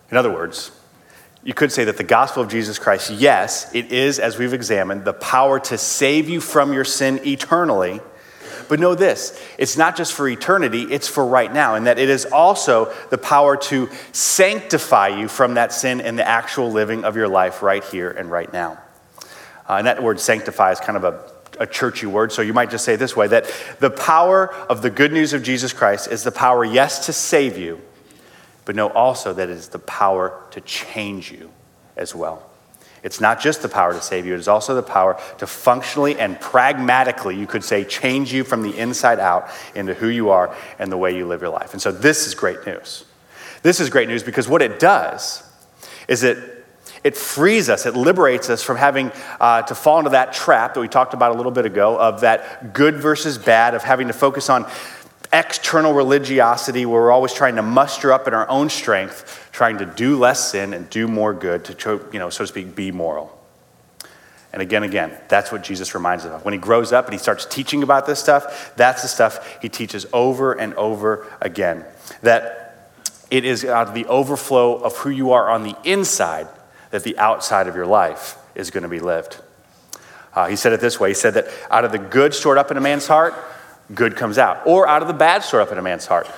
In 0.10 0.18
other 0.18 0.32
words, 0.32 0.72
you 1.44 1.54
could 1.54 1.72
say 1.72 1.86
that 1.86 1.98
the 1.98 2.04
gospel 2.04 2.44
of 2.44 2.50
Jesus 2.50 2.78
Christ, 2.78 3.10
yes, 3.10 3.74
it 3.74 3.92
is, 3.92 4.20
as 4.20 4.38
we've 4.38 4.54
examined, 4.54 5.06
the 5.06 5.14
power 5.14 5.60
to 5.62 5.78
save 5.78 6.30
you 6.30 6.40
from 6.40 6.74
your 6.74 6.84
sin 6.84 7.20
eternally 7.26 8.02
but 8.72 8.80
know 8.80 8.96
this 8.96 9.38
it's 9.58 9.76
not 9.76 9.98
just 9.98 10.14
for 10.14 10.30
eternity, 10.30 10.84
it's 10.84 11.06
for 11.06 11.26
right 11.26 11.52
now, 11.52 11.76
and 11.76 11.88
that 11.88 12.00
it 12.00 12.08
is 12.08 12.26
also 12.26 12.94
the 13.10 13.18
power 13.18 13.58
to 13.58 13.90
sanctify 14.14 15.10
you 15.10 15.28
from 15.28 15.56
that 15.56 15.74
sin 15.74 16.00
in 16.00 16.16
the 16.16 16.26
actual 16.26 16.72
living 16.72 17.04
of 17.04 17.18
your 17.18 17.28
life 17.28 17.62
right 17.62 17.84
here 17.84 18.10
and 18.10 18.32
right 18.32 18.52
now. 18.54 18.80
Uh, 19.68 19.74
and 19.74 19.88
that 19.88 20.02
word 20.02 20.22
sanctify 20.22 20.72
is 20.72 20.80
kind 20.80 20.96
of 20.96 21.04
a 21.04 21.30
a 21.60 21.68
churchy 21.68 22.06
word, 22.06 22.32
so 22.32 22.42
you 22.42 22.54
might 22.54 22.72
just 22.72 22.86
say 22.86 22.96
this 22.96 23.14
way 23.14 23.28
that 23.28 23.54
the 23.80 23.90
power 23.90 24.54
of 24.70 24.82
the 24.82 24.90
good 24.90 25.12
news 25.12 25.34
of 25.34 25.44
Jesus 25.44 25.74
Christ 25.74 26.10
is 26.10 26.24
the 26.24 26.32
power, 26.32 26.64
yes, 26.64 27.08
to 27.08 27.14
save 27.14 27.58
you, 27.58 27.82
but 28.64 28.74
know 28.74 28.88
also 28.88 29.34
that 29.34 29.50
it 29.50 29.58
is 29.58 29.68
the 29.68 29.80
power 29.80 30.42
to 30.52 30.62
change 30.62 31.30
you 31.30 31.52
as 31.98 32.16
well. 32.16 32.51
It's 33.04 33.20
not 33.20 33.42
just 33.42 33.62
the 33.62 33.70
power 33.70 33.94
to 33.94 34.02
save 34.02 34.26
you, 34.26 34.34
it 34.34 34.40
is 34.40 34.48
also 34.48 34.76
the 34.76 34.84
power 34.84 35.20
to 35.40 35.48
functionally 35.48 36.20
and 36.20 36.40
pragmatically, 36.40 37.36
you 37.38 37.48
could 37.48 37.64
say, 37.64 37.84
change 37.84 38.32
you 38.32 38.44
from 38.44 38.62
the 38.62 38.78
inside 38.78 39.20
out 39.20 39.50
into 39.74 39.94
who 39.94 40.08
you 40.08 40.30
are 40.30 40.56
and 40.78 40.92
the 40.92 40.98
way 40.98 41.16
you 41.16 41.26
live 41.26 41.42
your 41.42 41.50
life. 41.50 41.74
And 41.74 41.82
so 41.82 41.92
this 41.92 42.28
is 42.28 42.36
great 42.36 42.66
news. 42.66 43.06
This 43.64 43.80
is 43.80 43.90
great 43.90 44.08
news 44.08 44.24
because 44.24 44.48
what 44.48 44.62
it 44.62 44.80
does 44.80 45.44
is 46.08 46.24
it 46.24 46.62
it 47.04 47.18
frees 47.18 47.68
us, 47.68 47.88
it 47.88 47.96
liberates 47.96 48.50
us 48.50 48.62
from 48.62 48.78
having 48.78 49.12
uh, 49.40 49.64
to 49.64 49.74
fall 49.74 49.98
into 49.98 50.12
that 50.12 50.34
trap 50.34 50.76
that 50.76 50.80
we 50.80 50.88
talked 50.88 51.16
about 51.16 51.32
a 51.32 51.36
little 51.36 51.52
bit 51.52 51.66
ago 51.66 52.00
of 52.00 52.22
that 52.22 52.74
good 52.74 52.98
versus 52.98 53.40
bad, 53.40 53.74
of 53.74 53.82
having 53.82 54.08
to 54.08 54.14
focus 54.14 54.50
on 54.50 54.70
external 55.34 55.94
religiosity 55.94 56.86
where 56.86 57.02
we're 57.02 57.12
always 57.12 57.34
trying 57.34 57.56
to 57.56 57.62
muster 57.62 58.12
up 58.12 58.28
in 58.28 58.34
our 58.34 58.50
own 58.50 58.70
strength, 58.70 59.50
trying 59.52 59.78
to 59.78 59.86
do 59.86 60.18
less 60.18 60.52
sin 60.52 60.74
and 60.74 60.90
do 60.90 61.08
more 61.08 61.34
good 61.34 61.64
to, 61.66 62.10
you 62.12 62.20
know, 62.20 62.30
so 62.30 62.44
to 62.44 62.48
speak, 62.48 62.76
be 62.76 62.92
moral. 62.92 63.38
And 64.54 64.62
again, 64.62 64.84
again, 64.84 65.18
that's 65.30 65.52
what 65.52 65.64
Jesus 65.64 65.96
reminds 65.96 66.26
us 66.26 66.32
of. 66.32 66.44
When 66.44 66.54
he 66.54 66.60
grows 66.60 66.92
up 66.92 67.06
and 67.06 67.14
he 67.14 67.20
starts 67.20 67.46
teaching 67.46 67.84
about 67.84 68.06
this 68.06 68.20
stuff, 68.20 68.74
that's 68.76 69.02
the 69.02 69.08
stuff 69.08 69.60
he 69.62 69.70
teaches 69.70 70.06
over 70.12 70.52
and 70.54 70.74
over 70.74 71.26
again. 71.40 71.86
That 72.22 72.92
it 73.30 73.46
is 73.46 73.64
out 73.64 73.88
of 73.88 73.94
the 73.94 74.06
overflow 74.08 74.76
of 74.76 74.98
who 74.98 75.10
you 75.10 75.32
are 75.32 75.50
on 75.50 75.64
the 75.64 75.76
inside 75.86 76.48
that 76.90 77.04
the 77.04 77.18
outside 77.18 77.68
of 77.68 77.76
your 77.76 77.86
life 77.86 78.38
is 78.54 78.70
going 78.70 78.84
to 78.84 78.90
be 78.90 79.00
lived. 79.00 79.38
Uh, 80.34 80.48
he 80.48 80.58
said 80.58 80.74
it 80.74 80.82
this 80.82 81.00
way 81.00 81.10
He 81.10 81.14
said 81.14 81.34
that 81.36 81.48
out 81.70 81.86
of 81.86 81.94
the 81.94 81.98
good 81.98 82.34
stored 82.34 82.58
up 82.58 82.72
in 82.72 82.78
a 82.78 82.82
man's 82.82 83.08
heart, 83.08 83.34
good 83.94 84.16
comes 84.16 84.38
out. 84.38 84.66
Or 84.66 84.88
out 84.88 85.02
of 85.02 85.08
the 85.08 85.14
bad 85.14 85.44
store 85.44 85.62
up 85.62 85.72
in 85.72 85.78
a 85.78 85.82
man's 85.82 86.06
heart, 86.06 86.30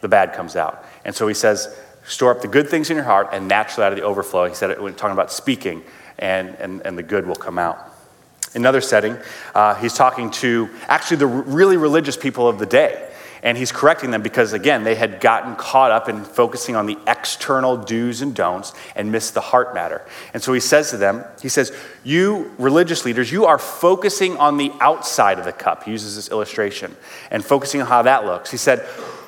the 0.00 0.08
bad 0.08 0.32
comes 0.32 0.56
out. 0.56 0.84
And 1.04 1.14
so 1.14 1.28
he 1.28 1.34
says, 1.34 1.78
store 2.04 2.30
up 2.30 2.42
the 2.42 2.48
good 2.48 2.68
things 2.68 2.90
in 2.90 2.96
your 2.96 3.04
heart, 3.04 3.28
and 3.32 3.48
naturally 3.48 3.86
out 3.86 3.92
of 3.92 3.98
the 3.98 4.04
overflow, 4.04 4.48
he 4.48 4.54
said 4.54 4.70
it 4.70 4.82
when 4.82 4.94
talking 4.94 5.12
about 5.12 5.32
speaking, 5.32 5.82
and, 6.18 6.56
and, 6.56 6.84
and 6.84 6.98
the 6.98 7.02
good 7.02 7.26
will 7.26 7.36
come 7.36 7.58
out. 7.58 7.78
Another 8.54 8.80
setting, 8.80 9.16
uh, 9.54 9.74
he's 9.76 9.94
talking 9.94 10.30
to 10.30 10.68
actually 10.86 11.16
the 11.18 11.26
really 11.26 11.76
religious 11.76 12.16
people 12.16 12.48
of 12.48 12.58
the 12.58 12.66
day. 12.66 13.11
And 13.42 13.58
he's 13.58 13.72
correcting 13.72 14.12
them 14.12 14.22
because, 14.22 14.52
again, 14.52 14.84
they 14.84 14.94
had 14.94 15.20
gotten 15.20 15.56
caught 15.56 15.90
up 15.90 16.08
in 16.08 16.22
focusing 16.24 16.76
on 16.76 16.86
the 16.86 16.96
external 17.08 17.76
do's 17.76 18.22
and 18.22 18.34
don'ts 18.34 18.72
and 18.94 19.10
missed 19.10 19.34
the 19.34 19.40
heart 19.40 19.74
matter. 19.74 20.00
And 20.32 20.40
so 20.40 20.52
he 20.52 20.60
says 20.60 20.90
to 20.90 20.96
them, 20.96 21.24
he 21.40 21.48
says, 21.48 21.76
You 22.04 22.52
religious 22.58 23.04
leaders, 23.04 23.32
you 23.32 23.46
are 23.46 23.58
focusing 23.58 24.36
on 24.36 24.58
the 24.58 24.70
outside 24.80 25.40
of 25.40 25.44
the 25.44 25.52
cup. 25.52 25.82
He 25.82 25.90
uses 25.90 26.14
this 26.14 26.30
illustration 26.30 26.94
and 27.32 27.44
focusing 27.44 27.80
on 27.80 27.88
how 27.88 28.02
that 28.02 28.24
looks. 28.24 28.52
He 28.52 28.56
said, 28.56 28.82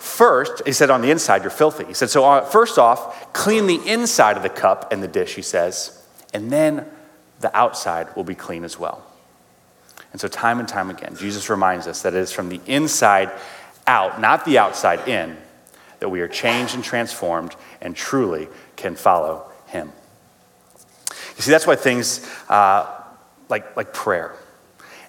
First, 0.05 0.63
he 0.65 0.73
said, 0.73 0.91
on 0.91 1.01
the 1.01 1.11
inside, 1.11 1.43
you're 1.43 1.51
filthy. 1.51 1.85
He 1.85 1.95
said, 1.95 2.09
So 2.09 2.25
uh, 2.25 2.45
first 2.45 2.79
off, 2.79 3.33
clean 3.33 3.67
the 3.67 3.81
inside 3.85 4.37
of 4.37 4.45
the 4.45 4.49
cup 4.49 4.93
and 4.93 5.03
the 5.03 5.09
dish, 5.09 5.35
he 5.35 5.43
says, 5.43 6.05
and 6.33 6.51
then 6.51 6.87
the 7.41 7.57
outside 7.57 8.15
will 8.15 8.25
be 8.25 8.35
clean 8.35 8.65
as 8.65 8.79
well. 8.79 9.05
And 10.13 10.21
so, 10.21 10.29
time 10.29 10.61
and 10.61 10.69
time 10.69 10.91
again, 10.91 11.17
Jesus 11.17 11.51
reminds 11.51 11.89
us 11.89 12.03
that 12.03 12.15
it 12.15 12.19
is 12.19 12.31
from 12.31 12.49
the 12.49 12.61
inside 12.67 13.33
out, 13.87 14.21
not 14.21 14.45
the 14.45 14.59
outside 14.59 15.09
in, 15.09 15.37
that 16.01 16.09
we 16.09 16.21
are 16.21 16.29
changed 16.29 16.75
and 16.75 16.85
transformed 16.85 17.55
and 17.81 17.97
truly 17.97 18.49
can 18.77 18.95
follow 18.97 19.51
Him. 19.67 19.93
You 21.37 21.43
see, 21.43 21.51
that's 21.51 21.67
why 21.67 21.77
things 21.77 22.27
uh, 22.49 22.87
like, 23.49 23.77
like 23.77 23.93
prayer 23.93 24.35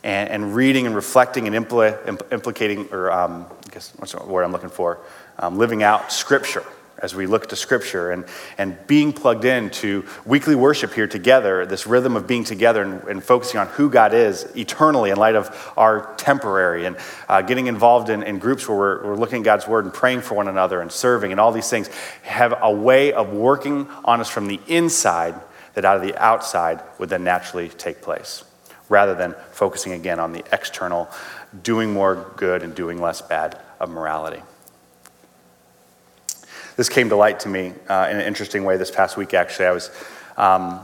and, 0.03 0.29
and 0.29 0.55
reading 0.55 0.85
and 0.85 0.95
reflecting 0.95 1.47
and 1.47 1.55
impl- 1.55 2.03
impl- 2.05 2.31
implicating, 2.31 2.87
or 2.91 3.11
um, 3.11 3.45
I 3.65 3.73
guess 3.73 3.93
what's 3.97 4.13
the 4.13 4.23
word 4.23 4.43
I'm 4.43 4.51
looking 4.51 4.69
for, 4.69 4.99
um, 5.39 5.57
living 5.57 5.83
out 5.83 6.11
Scripture 6.11 6.63
as 7.05 7.13
we 7.13 7.27
look 7.27 7.47
to 7.49 7.55
Scripture 7.55 8.09
and, 8.09 8.25
and 8.57 8.75
being 8.87 9.13
plugged 9.13 9.45
into 9.45 10.03
weekly 10.25 10.55
worship 10.55 10.91
here 10.91 11.07
together, 11.07 11.63
this 11.63 11.85
rhythm 11.85 12.17
of 12.17 12.25
being 12.25 12.43
together 12.43 12.81
and, 12.81 13.03
and 13.03 13.23
focusing 13.23 13.59
on 13.59 13.67
who 13.67 13.91
God 13.91 14.11
is 14.11 14.43
eternally 14.57 15.11
in 15.11 15.17
light 15.17 15.35
of 15.35 15.71
our 15.77 16.15
temporary, 16.15 16.87
and 16.87 16.97
uh, 17.29 17.43
getting 17.43 17.67
involved 17.67 18.09
in, 18.09 18.23
in 18.23 18.39
groups 18.39 18.67
where 18.67 18.75
we're, 18.75 19.05
we're 19.05 19.15
looking 19.15 19.41
at 19.41 19.45
God's 19.45 19.67
Word 19.67 19.85
and 19.85 19.93
praying 19.93 20.21
for 20.21 20.33
one 20.33 20.47
another 20.47 20.81
and 20.81 20.91
serving 20.91 21.31
and 21.31 21.39
all 21.39 21.51
these 21.51 21.69
things 21.69 21.89
have 22.23 22.55
a 22.59 22.71
way 22.71 23.13
of 23.13 23.31
working 23.31 23.87
on 24.03 24.19
us 24.19 24.29
from 24.29 24.47
the 24.47 24.59
inside 24.67 25.35
that 25.75 25.85
out 25.85 25.97
of 25.97 26.01
the 26.01 26.17
outside 26.17 26.81
would 26.97 27.09
then 27.09 27.23
naturally 27.23 27.69
take 27.69 28.01
place, 28.01 28.43
rather 28.89 29.13
than 29.13 29.35
focusing 29.51 29.91
again 29.91 30.19
on 30.19 30.33
the 30.33 30.43
external, 30.51 31.07
doing 31.61 31.93
more 31.93 32.33
good 32.35 32.63
and 32.63 32.73
doing 32.73 32.99
less 32.99 33.21
bad 33.21 33.59
of 33.79 33.91
morality. 33.91 34.41
This 36.75 36.89
came 36.89 37.09
to 37.09 37.15
light 37.15 37.39
to 37.41 37.49
me 37.49 37.73
uh, 37.87 38.07
in 38.09 38.17
an 38.17 38.25
interesting 38.25 38.63
way 38.63 38.77
this 38.77 38.91
past 38.91 39.17
week, 39.17 39.33
actually. 39.33 39.65
I 39.65 39.71
was. 39.71 39.91
Um, 40.37 40.81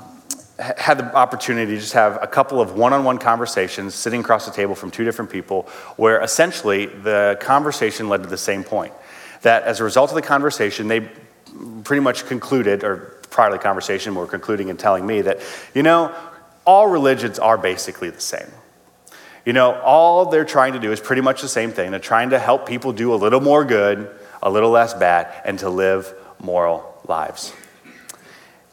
had 0.62 1.00
the 1.00 1.16
opportunity 1.16 1.74
to 1.74 1.80
just 1.80 1.94
have 1.94 2.22
a 2.22 2.28
couple 2.28 2.62
of 2.62 2.74
one 2.74 2.94
on 2.94 3.04
one 3.04 3.18
conversations 3.18 3.96
sitting 3.96 4.20
across 4.20 4.46
the 4.46 4.52
table 4.52 4.76
from 4.76 4.92
two 4.92 5.04
different 5.04 5.32
people, 5.32 5.64
where 5.96 6.22
essentially 6.22 6.86
the 6.86 7.38
conversation 7.42 8.10
led 8.10 8.22
to 8.22 8.30
the 8.30 8.38
same 8.38 8.64
point. 8.64 8.94
That 9.42 9.64
as 9.64 9.80
a 9.80 9.84
result 9.84 10.12
of 10.12 10.16
the 10.16 10.22
conversation, 10.22 10.88
they 10.88 11.10
pretty 11.84 12.02
much 12.02 12.28
concluded, 12.28 12.84
or 12.84 13.18
prior 13.32 13.50
to 13.50 13.58
the 13.58 13.64
conversation, 13.64 14.14
were 14.14 14.28
concluding 14.28 14.70
and 14.70 14.78
telling 14.78 15.06
me 15.06 15.22
that, 15.22 15.40
you 15.74 15.82
know, 15.82 16.14
all 16.64 16.88
religions 16.88 17.40
are 17.40 17.58
basically 17.58 18.12
the 18.12 18.22
same. 18.22 18.48
You 19.46 19.54
know, 19.54 19.74
all 19.82 20.28
they're 20.28 20.46
trying 20.46 20.74
to 20.74 20.80
do 20.80 20.92
is 20.92 21.00
pretty 21.00 21.24
much 21.24 21.42
the 21.42 21.50
same 21.50 21.72
thing. 21.72 21.90
They're 21.90 22.00
trying 22.00 22.30
to 22.30 22.40
help 22.40 22.68
people 22.68 22.94
do 22.94 23.14
a 23.14 23.18
little 23.18 23.42
more 23.42 23.66
good 23.66 24.16
a 24.42 24.50
little 24.50 24.70
less 24.70 24.94
bad, 24.94 25.34
and 25.46 25.60
to 25.60 25.70
live 25.70 26.14
moral 26.40 27.00
lives. 27.08 27.54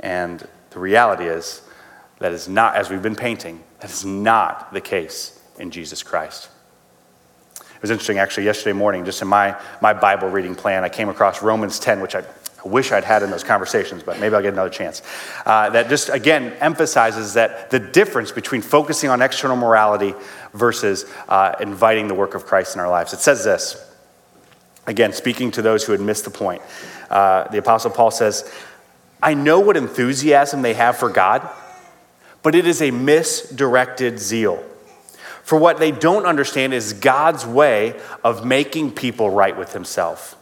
And 0.01 0.47
the 0.71 0.79
reality 0.79 1.25
is, 1.25 1.63
that 2.19 2.33
is 2.33 2.49
not, 2.49 2.77
as 2.77 2.91
we've 2.91 3.03
been 3.03 3.17
painting, 3.17 3.63
that 3.81 3.91
is 3.91 4.05
not 4.05 4.73
the 4.73 4.81
case 4.81 5.41
in 5.59 5.71
Jesus 5.71 6.03
Christ. 6.03 6.49
It 7.61 7.83
was 7.83 7.91
interesting, 7.91 8.19
actually, 8.19 8.45
yesterday 8.45 8.73
morning, 8.73 9.05
just 9.05 9.23
in 9.23 9.29
my, 9.29 9.57
my 9.81 9.93
Bible 9.93 10.29
reading 10.29 10.57
plan, 10.57 10.83
I 10.83 10.89
came 10.89 11.09
across 11.09 11.43
Romans 11.43 11.79
10, 11.79 12.01
which 12.01 12.17
I, 12.17 12.25
wish 12.65 12.93
I'd 12.93 13.05
had 13.05 13.23
in 13.23 13.31
those 13.31 13.45
conversations, 13.45 14.03
but 14.03 14.19
maybe 14.19 14.35
I'll 14.35 14.43
get 14.43 14.53
another 14.53 14.71
chance. 14.71 15.03
Uh, 15.47 15.71
that 15.71 15.89
just, 15.89 16.09
again, 16.09 16.53
emphasizes 16.61 17.35
that 17.35 17.71
the 17.71 17.79
difference 17.79 18.33
between 18.33 18.63
focusing 18.63 19.11
on 19.11 19.23
external 19.23 19.57
morality 19.57 20.15
versus 20.55 21.07
uh, 21.29 21.55
inviting 21.61 22.09
the 22.09 22.15
work 22.15 22.35
of 22.35 22.47
Christ 22.47 22.75
in 22.75 22.81
our 22.81 22.91
lives. 22.91 23.13
It 23.13 23.21
says 23.21 23.45
this 23.45 23.88
Again, 24.88 25.12
speaking 25.12 25.51
to 25.51 25.61
those 25.61 25.85
who 25.85 25.92
had 25.92 26.01
missed 26.01 26.24
the 26.24 26.31
point, 26.31 26.62
uh, 27.11 27.46
the 27.48 27.59
Apostle 27.59 27.90
Paul 27.90 28.11
says, 28.11 28.51
I 29.22 29.35
know 29.35 29.61
what 29.61 29.77
enthusiasm 29.77 30.62
they 30.62 30.72
have 30.72 30.96
for 30.96 31.11
God, 31.11 31.46
but 32.42 32.55
it 32.55 32.66
is 32.66 32.81
a 32.81 32.90
misdirected 32.90 34.18
zeal. 34.18 34.64
For 35.42 35.59
what 35.59 35.79
they 35.79 35.90
don't 35.90 36.24
understand 36.24 36.72
is 36.72 36.94
God's 36.94 37.46
way 37.46 38.01
of 38.24 38.46
making 38.46 38.92
people 38.92 39.29
right 39.29 39.57
with 39.57 39.74
Himself. 39.74 40.37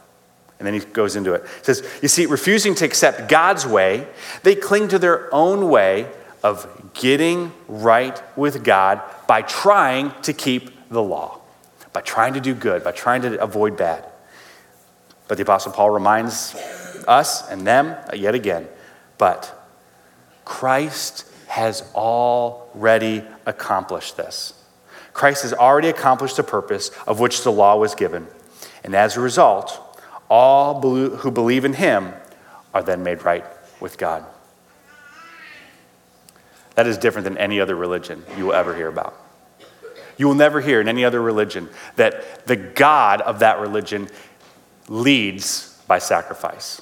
And 0.59 0.65
then 0.65 0.73
he 0.73 0.79
goes 0.79 1.15
into 1.17 1.33
it. 1.33 1.43
He 1.43 1.63
says, 1.65 1.99
You 2.01 2.07
see, 2.07 2.25
refusing 2.25 2.73
to 2.75 2.85
accept 2.85 3.29
God's 3.29 3.67
way, 3.67 4.07
they 4.43 4.55
cling 4.55 4.87
to 4.87 4.99
their 4.99 5.33
own 5.35 5.69
way 5.69 6.09
of 6.41 6.93
getting 6.93 7.51
right 7.67 8.21
with 8.37 8.63
God 8.63 9.01
by 9.27 9.41
trying 9.41 10.13
to 10.21 10.31
keep 10.31 10.89
the 10.89 11.03
law, 11.03 11.41
by 11.91 12.01
trying 12.01 12.33
to 12.35 12.39
do 12.39 12.55
good, 12.55 12.83
by 12.83 12.91
trying 12.91 13.21
to 13.23 13.39
avoid 13.41 13.75
bad. 13.75 14.05
But 15.27 15.37
the 15.37 15.43
Apostle 15.43 15.71
Paul 15.71 15.89
reminds 15.89 16.55
us 17.07 17.49
and 17.49 17.65
them 17.65 17.95
yet 18.13 18.35
again, 18.35 18.67
but 19.17 19.53
Christ 20.45 21.25
has 21.47 21.83
already 21.95 23.23
accomplished 23.45 24.17
this. 24.17 24.53
Christ 25.13 25.41
has 25.41 25.53
already 25.53 25.89
accomplished 25.89 26.37
the 26.37 26.43
purpose 26.43 26.89
of 27.07 27.19
which 27.19 27.43
the 27.43 27.51
law 27.51 27.77
was 27.77 27.95
given. 27.95 28.27
And 28.83 28.93
as 28.93 29.17
a 29.17 29.21
result, 29.21 29.81
all 30.29 30.81
who 30.81 31.31
believe 31.31 31.65
in 31.65 31.73
him 31.73 32.13
are 32.73 32.83
then 32.83 33.03
made 33.03 33.23
right 33.23 33.43
with 33.79 33.97
God. 33.97 34.25
That 36.75 36.85
is 36.85 36.97
different 36.97 37.23
than 37.23 37.37
any 37.37 37.59
other 37.59 37.75
religion 37.75 38.23
you 38.37 38.45
will 38.45 38.53
ever 38.53 38.75
hear 38.75 38.87
about. 38.87 39.15
You 40.17 40.27
will 40.27 40.35
never 40.35 40.61
hear 40.61 40.81
in 40.81 40.87
any 40.87 41.05
other 41.05 41.21
religion 41.21 41.69
that 41.95 42.45
the 42.45 42.55
God 42.55 43.21
of 43.21 43.39
that 43.39 43.59
religion 43.59 44.09
leads 44.87 45.81
by 45.87 45.99
sacrifice. 45.99 46.81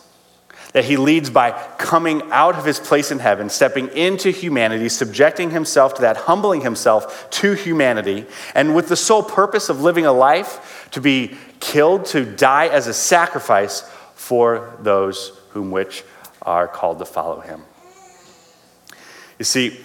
That 0.73 0.85
he 0.85 0.97
leads 0.97 1.29
by 1.29 1.51
coming 1.77 2.21
out 2.31 2.55
of 2.55 2.65
his 2.65 2.79
place 2.79 3.09
in 3.09 3.19
heaven, 3.19 3.49
stepping 3.49 3.87
into 3.89 4.29
humanity, 4.29 4.89
subjecting 4.89 5.51
himself 5.51 5.93
to 5.95 6.01
that, 6.01 6.17
humbling 6.17 6.61
himself 6.61 7.29
to 7.29 7.53
humanity, 7.53 8.25
and 8.53 8.75
with 8.75 8.89
the 8.89 8.97
sole 8.97 9.23
purpose 9.23 9.69
of 9.69 9.81
living 9.81 10.05
a 10.05 10.11
life 10.11 10.89
to 10.91 10.99
be 10.99 11.37
killed, 11.61 12.05
to 12.07 12.25
die 12.25 12.67
as 12.67 12.87
a 12.87 12.93
sacrifice 12.93 13.89
for 14.15 14.75
those 14.81 15.39
whom 15.51 15.71
which 15.71 16.03
are 16.41 16.67
called 16.67 16.99
to 16.99 17.05
follow 17.05 17.39
him. 17.39 17.61
You 19.39 19.45
see, 19.45 19.79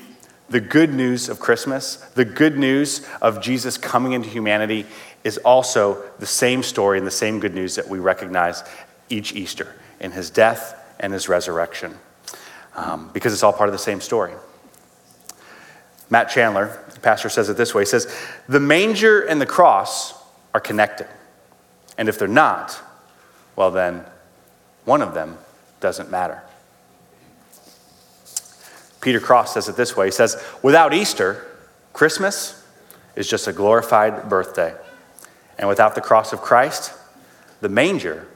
the 0.49 0.61
good 0.61 0.93
news 0.93 1.29
of 1.29 1.39
Christmas, 1.39 1.97
the 2.15 2.25
good 2.25 2.59
news 2.59 3.07
of 3.23 3.41
Jesus 3.41 3.79
coming 3.79 4.13
into 4.13 4.29
humanity, 4.29 4.85
is 5.25 5.39
also 5.39 6.03
the 6.19 6.27
same 6.27 6.63
story 6.63 6.99
and 6.99 7.07
the 7.07 7.11
same 7.11 7.41
good 7.41 7.55
news 7.55 7.75
that 7.75 7.89
we 7.89 7.99
recognize 7.99 8.65
each 9.09 9.35
Easter 9.35 9.75
in 10.01 10.13
his 10.13 10.31
death 10.31 10.77
and 10.99 11.13
his 11.13 11.29
resurrection, 11.29 11.99
um, 12.75 13.11
because 13.13 13.33
it's 13.33 13.43
all 13.43 13.53
part 13.53 13.69
of 13.69 13.73
the 13.73 13.79
same 13.79 14.01
story. 14.01 14.33
Matt 16.09 16.29
Chandler, 16.29 16.83
the 16.93 17.01
pastor, 17.01 17.29
says 17.29 17.49
it 17.49 17.57
this 17.57 17.75
way 17.75 17.83
He 17.83 17.87
says, 17.87 18.15
The 18.49 18.61
manger 18.61 19.21
and 19.21 19.41
the 19.41 19.47
cross 19.47 20.15
are 20.55 20.61
connected. 20.61 21.07
And 21.97 22.09
if 22.09 22.19
they're 22.19 22.29
not, 22.29 22.81
well, 23.57 23.71
then 23.71 24.05
one 24.85 25.03
of 25.03 25.15
them 25.15 25.39
doesn't 25.81 26.11
matter. 26.11 26.43
Peter 29.01 29.21
Cross 29.21 29.55
says 29.55 29.69
it 29.69 29.77
this 29.77 29.97
way 29.97 30.07
He 30.07 30.13
says, 30.13 30.43
Without 30.63 30.93
Easter, 30.93 31.47
Christmas 31.93 32.67
is 33.17 33.29
just 33.29 33.47
a 33.49 33.53
glorified 33.53 34.29
birthday. 34.29 34.75
And 35.61 35.69
without 35.69 35.95
the 35.95 36.01
cross 36.01 36.33
of 36.33 36.41
Christ, 36.41 36.95
the 37.61 37.69
manger 37.69 38.27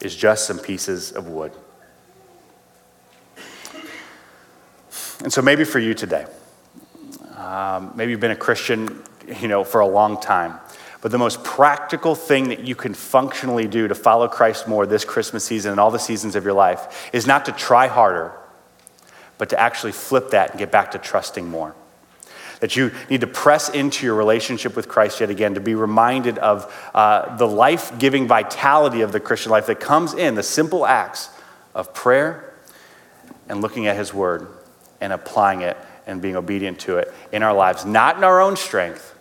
is 0.00 0.16
just 0.16 0.46
some 0.46 0.58
pieces 0.58 1.12
of 1.12 1.28
wood. 1.28 1.52
And 5.22 5.30
so 5.30 5.42
maybe 5.42 5.64
for 5.64 5.78
you 5.78 5.92
today, 5.92 6.24
um, 7.36 7.92
maybe 7.94 8.12
you've 8.12 8.20
been 8.20 8.30
a 8.30 8.36
Christian, 8.36 9.02
you 9.40 9.46
know, 9.46 9.62
for 9.62 9.82
a 9.82 9.86
long 9.86 10.18
time. 10.18 10.58
But 11.02 11.12
the 11.12 11.18
most 11.18 11.44
practical 11.44 12.14
thing 12.14 12.48
that 12.48 12.60
you 12.60 12.74
can 12.74 12.94
functionally 12.94 13.68
do 13.68 13.86
to 13.86 13.94
follow 13.94 14.26
Christ 14.26 14.66
more 14.66 14.86
this 14.86 15.04
Christmas 15.04 15.44
season 15.44 15.70
and 15.70 15.78
all 15.78 15.90
the 15.90 15.98
seasons 15.98 16.34
of 16.34 16.44
your 16.44 16.54
life 16.54 17.10
is 17.12 17.26
not 17.26 17.44
to 17.44 17.52
try 17.52 17.88
harder, 17.88 18.32
but 19.36 19.50
to 19.50 19.60
actually 19.60 19.92
flip 19.92 20.30
that 20.30 20.50
and 20.50 20.58
get 20.58 20.72
back 20.72 20.92
to 20.92 20.98
trusting 20.98 21.46
more. 21.46 21.74
That 22.60 22.76
you 22.76 22.92
need 23.10 23.20
to 23.20 23.26
press 23.26 23.68
into 23.68 24.06
your 24.06 24.14
relationship 24.14 24.76
with 24.76 24.88
Christ 24.88 25.20
yet 25.20 25.30
again, 25.30 25.54
to 25.54 25.60
be 25.60 25.74
reminded 25.74 26.38
of 26.38 26.72
uh, 26.94 27.36
the 27.36 27.46
life 27.46 27.98
giving 27.98 28.26
vitality 28.26 29.02
of 29.02 29.12
the 29.12 29.20
Christian 29.20 29.52
life 29.52 29.66
that 29.66 29.80
comes 29.80 30.14
in 30.14 30.34
the 30.34 30.42
simple 30.42 30.86
acts 30.86 31.28
of 31.74 31.92
prayer 31.92 32.54
and 33.48 33.60
looking 33.60 33.86
at 33.86 33.96
His 33.96 34.14
Word 34.14 34.48
and 35.00 35.12
applying 35.12 35.60
it 35.60 35.76
and 36.06 36.22
being 36.22 36.36
obedient 36.36 36.78
to 36.80 36.96
it 36.98 37.12
in 37.32 37.42
our 37.42 37.54
lives, 37.54 37.84
not 37.84 38.16
in 38.16 38.24
our 38.24 38.40
own 38.40 38.56
strength, 38.56 39.14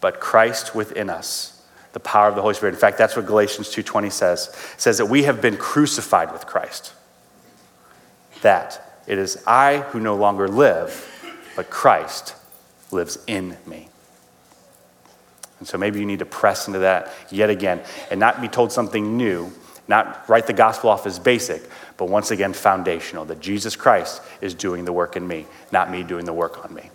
but 0.00 0.20
Christ 0.20 0.74
within 0.74 1.10
us, 1.10 1.62
the 1.92 2.00
power 2.00 2.28
of 2.28 2.34
the 2.34 2.42
Holy 2.42 2.54
Spirit. 2.54 2.74
In 2.74 2.80
fact, 2.80 2.98
that's 2.98 3.16
what 3.16 3.26
Galatians 3.26 3.68
2:20 3.70 4.10
says. 4.10 4.48
It 4.74 4.80
says 4.80 4.98
that 4.98 5.06
we 5.06 5.24
have 5.24 5.40
been 5.40 5.56
crucified 5.56 6.32
with 6.32 6.46
Christ. 6.46 6.92
That 8.42 9.02
it 9.06 9.18
is 9.18 9.42
I 9.46 9.78
who 9.90 10.00
no 10.00 10.14
longer 10.16 10.48
live, 10.48 11.06
but 11.56 11.70
Christ 11.70 12.34
lives 12.90 13.18
in 13.26 13.56
me. 13.66 13.88
And 15.58 15.66
so 15.66 15.76
maybe 15.76 15.98
you 15.98 16.06
need 16.06 16.20
to 16.20 16.26
press 16.26 16.66
into 16.66 16.80
that 16.80 17.12
yet 17.30 17.50
again 17.50 17.80
and 18.10 18.20
not 18.20 18.40
be 18.40 18.48
told 18.48 18.70
something 18.70 19.16
new, 19.16 19.52
not 19.88 20.28
write 20.28 20.46
the 20.46 20.52
gospel 20.52 20.90
off 20.90 21.06
as 21.06 21.18
basic, 21.18 21.62
but 21.96 22.08
once 22.08 22.30
again 22.30 22.52
foundational 22.52 23.24
that 23.24 23.40
Jesus 23.40 23.74
Christ 23.74 24.22
is 24.40 24.54
doing 24.54 24.84
the 24.84 24.92
work 24.92 25.16
in 25.16 25.26
me, 25.26 25.46
not 25.72 25.90
me 25.90 26.02
doing 26.04 26.24
the 26.24 26.32
work 26.32 26.64
on 26.64 26.72
me. 26.72 26.90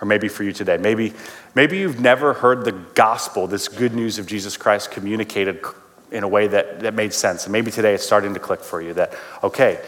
Or 0.00 0.06
maybe 0.06 0.28
for 0.28 0.44
you 0.44 0.52
today, 0.52 0.76
maybe, 0.76 1.14
maybe 1.54 1.78
you've 1.78 2.00
never 2.00 2.34
heard 2.34 2.64
the 2.64 2.72
gospel, 2.72 3.46
this 3.46 3.68
good 3.68 3.94
news 3.94 4.18
of 4.18 4.26
Jesus 4.26 4.56
Christ 4.56 4.90
communicated 4.90 5.64
in 6.10 6.22
a 6.22 6.28
way 6.28 6.46
that, 6.46 6.80
that 6.80 6.94
made 6.94 7.12
sense. 7.12 7.44
And 7.44 7.52
maybe 7.52 7.70
today 7.70 7.94
it's 7.94 8.04
starting 8.04 8.34
to 8.34 8.40
click 8.40 8.60
for 8.60 8.80
you 8.80 8.92
that, 8.94 9.14
okay, 9.42 9.80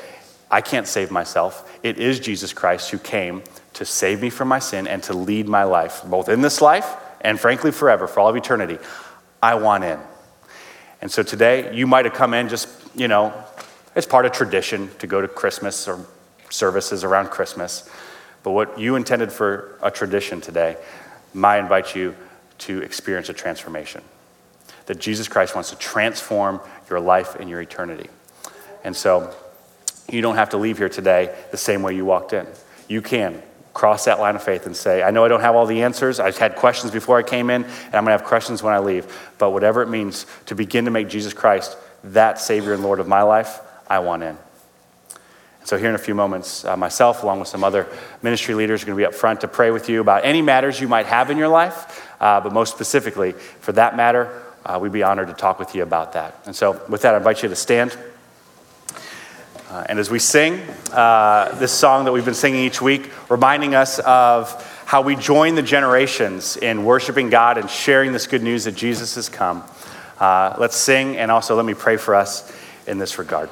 I 0.50 0.60
can't 0.60 0.86
save 0.86 1.10
myself. 1.10 1.78
It 1.82 1.98
is 1.98 2.18
Jesus 2.18 2.52
Christ 2.52 2.90
who 2.90 2.98
came 2.98 3.42
to 3.76 3.84
save 3.84 4.22
me 4.22 4.30
from 4.30 4.48
my 4.48 4.58
sin 4.58 4.86
and 4.86 5.02
to 5.02 5.12
lead 5.12 5.46
my 5.46 5.64
life, 5.64 6.02
both 6.04 6.30
in 6.30 6.40
this 6.40 6.62
life 6.62 6.96
and 7.20 7.38
frankly 7.38 7.70
forever, 7.70 8.06
for 8.06 8.20
all 8.20 8.28
of 8.28 8.36
eternity. 8.36 8.78
I 9.42 9.54
want 9.56 9.84
in. 9.84 9.98
And 11.02 11.10
so 11.10 11.22
today, 11.22 11.74
you 11.74 11.86
might 11.86 12.06
have 12.06 12.14
come 12.14 12.32
in 12.32 12.48
just, 12.48 12.68
you 12.94 13.06
know, 13.06 13.34
it's 13.94 14.06
part 14.06 14.24
of 14.24 14.32
tradition 14.32 14.90
to 14.98 15.06
go 15.06 15.20
to 15.20 15.28
Christmas 15.28 15.86
or 15.88 16.04
services 16.48 17.04
around 17.04 17.28
Christmas. 17.28 17.88
But 18.42 18.52
what 18.52 18.78
you 18.78 18.96
intended 18.96 19.30
for 19.30 19.78
a 19.82 19.90
tradition 19.90 20.40
today, 20.40 20.78
I 21.34 21.58
invite 21.58 21.94
you 21.94 22.16
to 22.58 22.80
experience 22.80 23.28
a 23.28 23.34
transformation. 23.34 24.02
That 24.86 24.98
Jesus 24.98 25.28
Christ 25.28 25.54
wants 25.54 25.68
to 25.70 25.76
transform 25.76 26.60
your 26.88 27.00
life 27.00 27.34
and 27.34 27.50
your 27.50 27.60
eternity. 27.60 28.08
And 28.84 28.96
so 28.96 29.34
you 30.10 30.22
don't 30.22 30.36
have 30.36 30.50
to 30.50 30.56
leave 30.56 30.78
here 30.78 30.88
today 30.88 31.36
the 31.50 31.58
same 31.58 31.82
way 31.82 31.94
you 31.94 32.06
walked 32.06 32.32
in. 32.32 32.46
You 32.88 33.02
can 33.02 33.42
cross 33.76 34.06
that 34.06 34.18
line 34.18 34.34
of 34.34 34.42
faith 34.42 34.64
and 34.64 34.74
say, 34.74 35.02
I 35.02 35.10
know 35.10 35.22
I 35.22 35.28
don't 35.28 35.42
have 35.42 35.54
all 35.54 35.66
the 35.66 35.82
answers. 35.82 36.18
I've 36.18 36.38
had 36.38 36.56
questions 36.56 36.90
before 36.90 37.18
I 37.18 37.22
came 37.22 37.50
in, 37.50 37.62
and 37.62 37.94
I'm 37.94 38.04
going 38.04 38.06
to 38.06 38.12
have 38.12 38.24
questions 38.24 38.62
when 38.62 38.72
I 38.72 38.78
leave. 38.78 39.06
But 39.36 39.50
whatever 39.50 39.82
it 39.82 39.90
means 39.90 40.24
to 40.46 40.54
begin 40.54 40.86
to 40.86 40.90
make 40.90 41.10
Jesus 41.10 41.34
Christ 41.34 41.76
that 42.02 42.40
Savior 42.40 42.72
and 42.72 42.82
Lord 42.82 43.00
of 43.00 43.06
my 43.06 43.20
life, 43.20 43.60
I 43.86 43.98
want 43.98 44.22
in. 44.22 44.30
And 44.30 44.38
so, 45.64 45.76
here 45.76 45.90
in 45.90 45.94
a 45.94 45.98
few 45.98 46.14
moments, 46.14 46.64
uh, 46.64 46.74
myself, 46.74 47.22
along 47.22 47.40
with 47.40 47.48
some 47.48 47.62
other 47.62 47.86
ministry 48.22 48.54
leaders, 48.54 48.82
are 48.82 48.86
going 48.86 48.96
to 48.96 49.00
be 49.02 49.04
up 49.04 49.14
front 49.14 49.42
to 49.42 49.48
pray 49.48 49.70
with 49.70 49.90
you 49.90 50.00
about 50.00 50.24
any 50.24 50.40
matters 50.40 50.80
you 50.80 50.88
might 50.88 51.04
have 51.04 51.30
in 51.30 51.36
your 51.36 51.48
life, 51.48 52.02
uh, 52.18 52.40
but 52.40 52.54
most 52.54 52.72
specifically, 52.72 53.32
for 53.32 53.72
that 53.72 53.94
matter, 53.94 54.42
uh, 54.64 54.78
we'd 54.80 54.90
be 54.90 55.02
honored 55.02 55.28
to 55.28 55.34
talk 55.34 55.58
with 55.58 55.74
you 55.74 55.82
about 55.82 56.14
that. 56.14 56.40
And 56.46 56.56
so, 56.56 56.82
with 56.88 57.02
that, 57.02 57.12
I 57.12 57.18
invite 57.18 57.42
you 57.42 57.50
to 57.50 57.56
stand. 57.56 57.94
Uh, 59.76 59.84
and 59.90 59.98
as 59.98 60.08
we 60.08 60.18
sing 60.18 60.58
uh, 60.92 61.54
this 61.56 61.70
song 61.70 62.06
that 62.06 62.12
we've 62.12 62.24
been 62.24 62.32
singing 62.32 62.64
each 62.64 62.80
week, 62.80 63.12
reminding 63.28 63.74
us 63.74 63.98
of 63.98 64.50
how 64.86 65.02
we 65.02 65.14
join 65.14 65.54
the 65.54 65.60
generations 65.60 66.56
in 66.56 66.82
worshiping 66.82 67.28
God 67.28 67.58
and 67.58 67.68
sharing 67.68 68.12
this 68.12 68.26
good 68.26 68.42
news 68.42 68.64
that 68.64 68.74
Jesus 68.74 69.16
has 69.16 69.28
come, 69.28 69.62
uh, 70.18 70.56
let's 70.58 70.78
sing 70.78 71.18
and 71.18 71.30
also 71.30 71.56
let 71.56 71.66
me 71.66 71.74
pray 71.74 71.98
for 71.98 72.14
us 72.14 72.50
in 72.86 72.96
this 72.96 73.18
regard. 73.18 73.50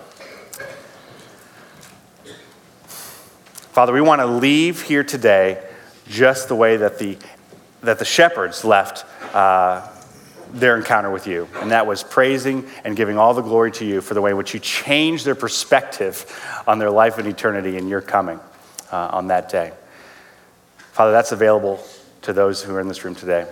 Father, 3.75 3.93
we 3.93 4.01
want 4.01 4.23
to 4.23 4.27
leave 4.27 4.81
here 4.81 5.05
today 5.05 5.63
just 6.09 6.49
the 6.49 6.57
way 6.57 6.79
that 6.79 6.99
the, 6.99 7.19
that 7.83 7.99
the 7.99 8.07
shepherds 8.07 8.65
left 8.65 9.05
uh, 9.35 9.87
their 10.55 10.77
encounter 10.77 11.11
with 11.11 11.27
you, 11.27 11.49
and 11.57 11.73
that 11.73 11.87
was 11.87 12.05
praising 12.05 12.65
and 12.85 12.97
giving 12.97 13.19
all 13.19 13.35
the 13.35 13.43
glory 13.43 13.73
to 13.73 13.85
you 13.85 14.01
for 14.01 14.15
the 14.15 14.21
way 14.21 14.31
in 14.31 14.37
which 14.37 14.55
you 14.55 14.61
changed 14.61 15.25
their 15.25 15.35
perspective 15.35 16.25
on 16.67 16.79
their 16.79 16.91
life 16.91 17.19
and 17.19 17.27
eternity 17.27 17.77
and 17.77 17.89
your 17.89 18.01
coming 18.01 18.39
uh, 18.93 19.09
on 19.13 19.27
that 19.27 19.49
day. 19.49 19.73
Father, 20.93 21.11
that's 21.11 21.33
available 21.33 21.85
to 22.23 22.33
those 22.33 22.63
who 22.63 22.75
are 22.75 22.81
in 22.81 22.87
this 22.87 23.05
room 23.05 23.17
today. 23.17 23.47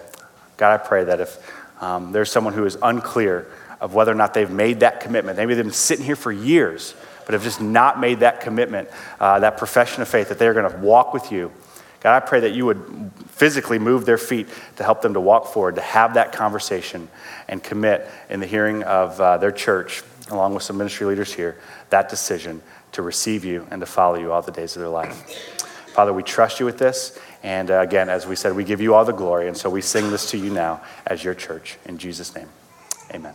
God, 0.56 0.72
I 0.72 0.78
pray 0.78 1.04
that 1.04 1.20
if 1.20 1.82
um, 1.82 2.12
there's 2.12 2.30
someone 2.30 2.54
who 2.54 2.64
is 2.64 2.78
unclear 2.80 3.48
of 3.80 3.94
whether 3.94 4.12
or 4.12 4.14
not 4.14 4.32
they've 4.32 4.48
made 4.48 4.80
that 4.80 5.00
commitment, 5.00 5.36
maybe 5.36 5.54
they've 5.54 5.64
been 5.64 5.72
sitting 5.72 6.04
here 6.04 6.14
for 6.14 6.30
years, 6.30 6.94
but 7.26 7.32
have 7.32 7.42
just 7.42 7.60
not 7.60 7.98
made 7.98 8.20
that 8.20 8.40
commitment, 8.40 8.88
uh, 9.18 9.40
that 9.40 9.58
profession 9.58 10.02
of 10.02 10.08
faith, 10.08 10.28
that 10.28 10.38
they're 10.38 10.54
going 10.54 10.70
to 10.70 10.78
walk 10.78 11.12
with 11.12 11.32
you 11.32 11.50
God, 12.02 12.20
I 12.20 12.26
pray 12.26 12.40
that 12.40 12.52
you 12.52 12.66
would 12.66 13.12
physically 13.28 13.78
move 13.78 14.04
their 14.04 14.18
feet 14.18 14.48
to 14.76 14.84
help 14.84 15.02
them 15.02 15.14
to 15.14 15.20
walk 15.20 15.46
forward, 15.46 15.76
to 15.76 15.80
have 15.80 16.14
that 16.14 16.32
conversation 16.32 17.08
and 17.48 17.62
commit 17.62 18.08
in 18.28 18.40
the 18.40 18.46
hearing 18.46 18.82
of 18.82 19.20
uh, 19.20 19.38
their 19.38 19.52
church, 19.52 20.02
along 20.30 20.54
with 20.54 20.64
some 20.64 20.76
ministry 20.76 21.06
leaders 21.06 21.32
here, 21.32 21.58
that 21.90 22.08
decision 22.08 22.60
to 22.92 23.02
receive 23.02 23.44
you 23.44 23.66
and 23.70 23.80
to 23.80 23.86
follow 23.86 24.18
you 24.18 24.32
all 24.32 24.42
the 24.42 24.52
days 24.52 24.74
of 24.76 24.80
their 24.80 24.88
life. 24.88 25.14
Father, 25.92 26.12
we 26.12 26.22
trust 26.22 26.58
you 26.58 26.66
with 26.66 26.78
this. 26.78 27.18
And 27.42 27.70
uh, 27.70 27.80
again, 27.80 28.08
as 28.08 28.26
we 28.26 28.36
said, 28.36 28.54
we 28.54 28.64
give 28.64 28.80
you 28.80 28.94
all 28.94 29.04
the 29.04 29.12
glory. 29.12 29.48
And 29.48 29.56
so 29.56 29.70
we 29.70 29.80
sing 29.80 30.10
this 30.10 30.30
to 30.30 30.38
you 30.38 30.50
now 30.50 30.82
as 31.06 31.22
your 31.22 31.34
church. 31.34 31.78
In 31.86 31.98
Jesus' 31.98 32.34
name, 32.34 32.48
amen. 33.12 33.34